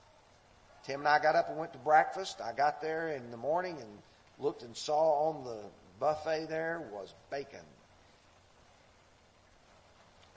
Tim 0.86 1.00
and 1.00 1.08
I 1.08 1.20
got 1.20 1.36
up 1.36 1.50
and 1.50 1.58
went 1.58 1.74
to 1.74 1.80
breakfast. 1.80 2.42
I 2.42 2.54
got 2.54 2.82
there 2.82 3.10
in 3.10 3.32
the 3.32 3.38
morning 3.38 3.78
and 3.80 3.90
looked 4.38 4.62
and 4.62 4.76
saw 4.78 5.30
on 5.30 5.44
the 5.44 5.62
buffet 6.00 6.48
there 6.48 6.88
was 6.94 7.14
bacon. 7.32 7.66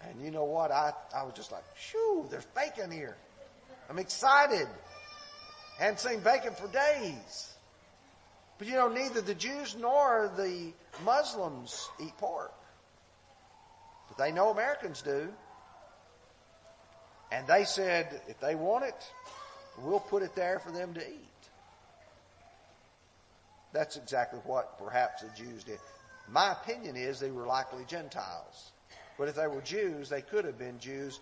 And 0.08 0.22
you 0.22 0.30
know 0.30 0.44
what? 0.44 0.70
I, 0.70 0.92
I 1.14 1.24
was 1.24 1.34
just 1.34 1.52
like, 1.52 1.64
shoo, 1.76 2.26
there's 2.30 2.46
bacon 2.46 2.90
here. 2.90 3.16
I'm 3.90 3.98
excited. 3.98 4.68
Hadn't 5.78 6.00
seen 6.00 6.20
bacon 6.20 6.54
for 6.54 6.68
days. 6.68 7.52
But 8.58 8.68
you 8.68 8.74
know, 8.74 8.88
neither 8.88 9.20
the 9.20 9.34
Jews 9.34 9.76
nor 9.78 10.32
the 10.36 10.72
Muslims 11.04 11.88
eat 12.00 12.16
pork. 12.18 12.52
But 14.08 14.18
they 14.18 14.32
know 14.32 14.50
Americans 14.50 15.02
do. 15.02 15.28
And 17.30 17.46
they 17.46 17.64
said, 17.64 18.22
if 18.28 18.40
they 18.40 18.54
want 18.54 18.84
it, 18.84 19.12
we'll 19.82 20.00
put 20.00 20.22
it 20.22 20.34
there 20.34 20.58
for 20.58 20.70
them 20.70 20.94
to 20.94 21.00
eat. 21.00 21.24
That's 23.72 23.96
exactly 23.96 24.40
what 24.44 24.78
perhaps 24.78 25.22
the 25.22 25.28
Jews 25.36 25.64
did. 25.64 25.78
My 26.30 26.52
opinion 26.52 26.96
is 26.96 27.20
they 27.20 27.30
were 27.30 27.46
likely 27.46 27.84
Gentiles. 27.86 28.72
But 29.18 29.28
if 29.28 29.34
they 29.34 29.46
were 29.46 29.60
Jews, 29.60 30.08
they 30.08 30.22
could 30.22 30.44
have 30.44 30.58
been 30.58 30.78
Jews, 30.78 31.20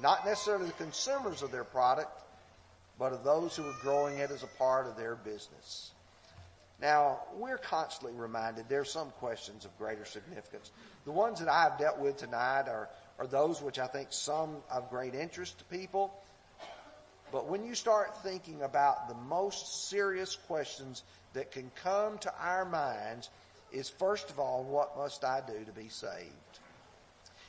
not 0.00 0.26
necessarily 0.26 0.66
the 0.66 0.72
consumers 0.72 1.42
of 1.42 1.52
their 1.52 1.64
product, 1.64 2.22
but 2.98 3.12
of 3.12 3.24
those 3.24 3.56
who 3.56 3.62
were 3.62 3.76
growing 3.82 4.18
it 4.18 4.30
as 4.30 4.42
a 4.42 4.48
part 4.58 4.86
of 4.86 4.96
their 4.96 5.14
business. 5.14 5.92
Now, 6.80 7.20
we're 7.36 7.58
constantly 7.58 8.18
reminded 8.18 8.68
there 8.68 8.80
are 8.80 8.84
some 8.84 9.10
questions 9.12 9.64
of 9.64 9.76
greater 9.78 10.04
significance. 10.04 10.70
The 11.04 11.12
ones 11.12 11.38
that 11.40 11.48
I've 11.48 11.78
dealt 11.78 11.98
with 11.98 12.18
tonight 12.18 12.68
are, 12.68 12.88
are 13.18 13.26
those 13.26 13.62
which 13.62 13.78
I 13.78 13.86
think 13.86 14.08
some 14.10 14.56
of 14.70 14.90
great 14.90 15.14
interest 15.14 15.58
to 15.58 15.64
people. 15.64 16.12
But 17.32 17.48
when 17.48 17.64
you 17.64 17.74
start 17.74 18.22
thinking 18.22 18.62
about 18.62 19.08
the 19.08 19.14
most 19.14 19.88
serious 19.88 20.36
questions 20.36 21.02
that 21.32 21.50
can 21.50 21.70
come 21.82 22.18
to 22.18 22.32
our 22.40 22.64
minds 22.64 23.30
is 23.72 23.88
first 23.88 24.30
of 24.30 24.38
all, 24.38 24.64
what 24.64 24.96
must 24.96 25.24
I 25.24 25.42
do 25.46 25.64
to 25.64 25.72
be 25.72 25.88
saved? 25.88 26.32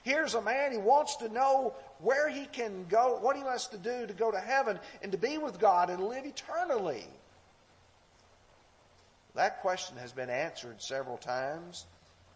Here's 0.04 0.36
a 0.36 0.42
man, 0.42 0.72
he 0.72 0.78
wants 0.78 1.18
to 1.18 1.30
know 1.30 1.74
where 2.00 2.30
he 2.30 2.46
can 2.46 2.86
go, 2.88 3.18
what 3.22 3.36
he 3.36 3.44
wants 3.44 3.68
to 3.68 3.78
do 3.78 4.08
to 4.08 4.14
go 4.14 4.32
to 4.32 4.40
heaven 4.40 4.80
and 5.02 5.12
to 5.12 5.18
be 5.18 5.38
with 5.38 5.60
God 5.60 5.90
and 5.90 6.04
live 6.04 6.26
eternally. 6.26 7.06
That 9.36 9.62
question 9.62 9.98
has 9.98 10.14
been 10.14 10.30
answered 10.30 10.82
several 10.82 11.18
times. 11.18 11.86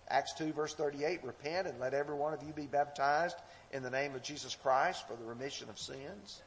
Acts 0.09 0.33
2 0.33 0.51
verse 0.51 0.73
38, 0.73 1.23
repent 1.23 1.65
and 1.65 1.79
let 1.79 1.93
every 1.93 2.15
one 2.15 2.33
of 2.33 2.43
you 2.43 2.51
be 2.53 2.67
baptized 2.67 3.37
in 3.71 3.81
the 3.81 3.89
name 3.89 4.13
of 4.15 4.21
Jesus 4.21 4.55
Christ 4.61 5.07
for 5.07 5.15
the 5.15 5.23
remission 5.23 5.69
of 5.69 5.79
sins. 5.79 6.41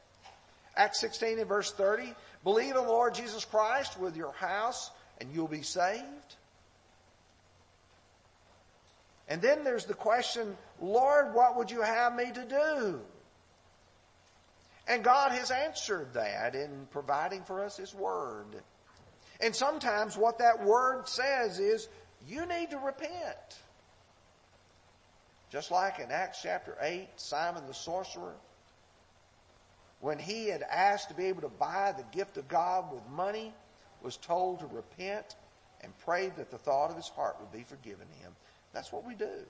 Acts 0.77 0.99
16 0.99 1.39
and 1.39 1.47
verse 1.47 1.71
30, 1.71 2.13
believe 2.43 2.71
in 2.71 2.75
the 2.75 2.81
Lord 2.81 3.13
Jesus 3.13 3.45
Christ 3.45 3.99
with 3.99 4.15
your 4.17 4.33
house 4.33 4.91
and 5.19 5.29
you'll 5.33 5.47
be 5.47 5.61
saved. 5.61 6.35
And 9.27 9.41
then 9.41 9.63
there's 9.63 9.85
the 9.85 9.93
question, 9.93 10.55
Lord, 10.81 11.33
what 11.33 11.57
would 11.57 11.71
you 11.71 11.81
have 11.81 12.15
me 12.15 12.31
to 12.31 12.45
do? 12.45 12.99
And 14.87 15.03
God 15.03 15.31
has 15.31 15.49
answered 15.49 16.13
that 16.13 16.53
in 16.53 16.87
providing 16.91 17.43
for 17.43 17.63
us 17.63 17.77
His 17.77 17.93
Word. 17.95 18.61
And 19.41 19.55
sometimes 19.55 20.15
what 20.15 20.37
that 20.39 20.63
Word 20.63 21.07
says 21.07 21.59
is, 21.59 21.87
you 22.27 22.45
need 22.45 22.71
to 22.71 22.77
repent. 22.77 23.59
Just 25.51 25.71
like 25.71 25.99
in 25.99 26.11
Acts 26.11 26.39
chapter 26.43 26.77
8, 26.81 27.07
Simon 27.15 27.65
the 27.65 27.73
sorcerer, 27.73 28.35
when 29.99 30.19
he 30.19 30.47
had 30.47 30.63
asked 30.63 31.09
to 31.09 31.15
be 31.15 31.25
able 31.25 31.41
to 31.41 31.49
buy 31.49 31.93
the 31.95 32.17
gift 32.17 32.37
of 32.37 32.47
God 32.47 32.91
with 32.91 33.01
money, 33.09 33.53
was 34.01 34.17
told 34.17 34.59
to 34.59 34.67
repent 34.67 35.35
and 35.81 35.91
pray 35.99 36.31
that 36.37 36.51
the 36.51 36.57
thought 36.57 36.91
of 36.91 36.95
his 36.95 37.09
heart 37.09 37.37
would 37.39 37.51
be 37.51 37.63
forgiven 37.63 38.07
him. 38.21 38.31
That's 38.73 38.91
what 38.91 39.05
we 39.05 39.15
do. 39.15 39.45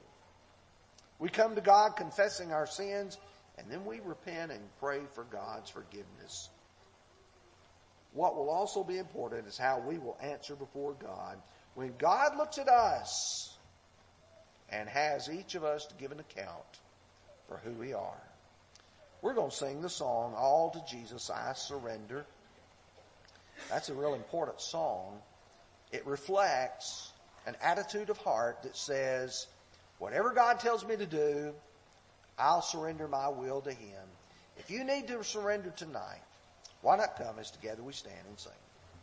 We 1.20 1.30
come 1.30 1.56
to 1.56 1.62
God 1.62 1.96
confessing 1.96 2.52
our 2.52 2.68
sins, 2.68 3.18
and 3.58 3.70
then 3.70 3.86
we 3.86 4.00
repent 4.02 4.52
and 4.52 4.62
pray 4.80 5.02
for 5.14 5.24
God's 5.26 5.70
forgiveness. 5.70 6.50
What 8.14 8.36
will 8.36 8.50
also 8.50 8.84
be 8.84 8.98
important 8.98 9.48
is 9.48 9.58
how 9.58 9.80
we 9.80 9.98
will 9.98 10.18
answer 10.22 10.56
before 10.56 10.94
God 10.94 11.38
when 11.74 11.94
God 11.98 12.38
looks 12.38 12.58
at 12.58 12.70
us 12.70 13.58
and 14.70 14.88
has 14.90 15.30
each 15.30 15.56
of 15.56 15.64
us 15.64 15.86
to 15.88 15.96
give 15.96 16.12
an 16.12 16.20
account 16.20 16.80
for 17.48 17.58
who 17.58 17.72
we 17.72 17.94
are. 17.94 18.22
We're 19.22 19.34
going 19.34 19.50
to 19.50 19.56
sing 19.56 19.82
the 19.82 19.90
song, 19.90 20.34
All 20.38 20.70
to 20.72 20.84
Jesus 20.90 21.30
I 21.30 21.54
Surrender. 21.54 22.26
That's 23.70 23.90
a 23.90 23.94
real 23.94 24.14
important 24.14 24.62
song. 24.62 25.20
It 25.92 26.06
reflects 26.06 27.12
an 27.48 27.56
attitude 27.62 28.10
of 28.10 28.18
heart 28.18 28.64
that 28.64 28.76
says, 28.76 29.48
whatever 30.00 30.34
God 30.34 30.60
tells 30.60 30.86
me 30.86 30.96
to 30.96 31.06
do, 31.06 31.54
I'll 32.38 32.62
surrender 32.62 33.08
my 33.08 33.30
will 33.30 33.62
to 33.62 33.72
Him. 33.72 34.04
If 34.58 34.70
you 34.70 34.84
need 34.84 35.08
to 35.08 35.24
surrender 35.24 35.72
tonight, 35.76 36.22
why 36.82 36.98
not 36.98 37.18
come 37.18 37.40
as 37.40 37.52
together 37.52 37.82
we 37.82 37.94
stand 37.94 38.28
and 38.28 38.40
sing? 38.40 38.52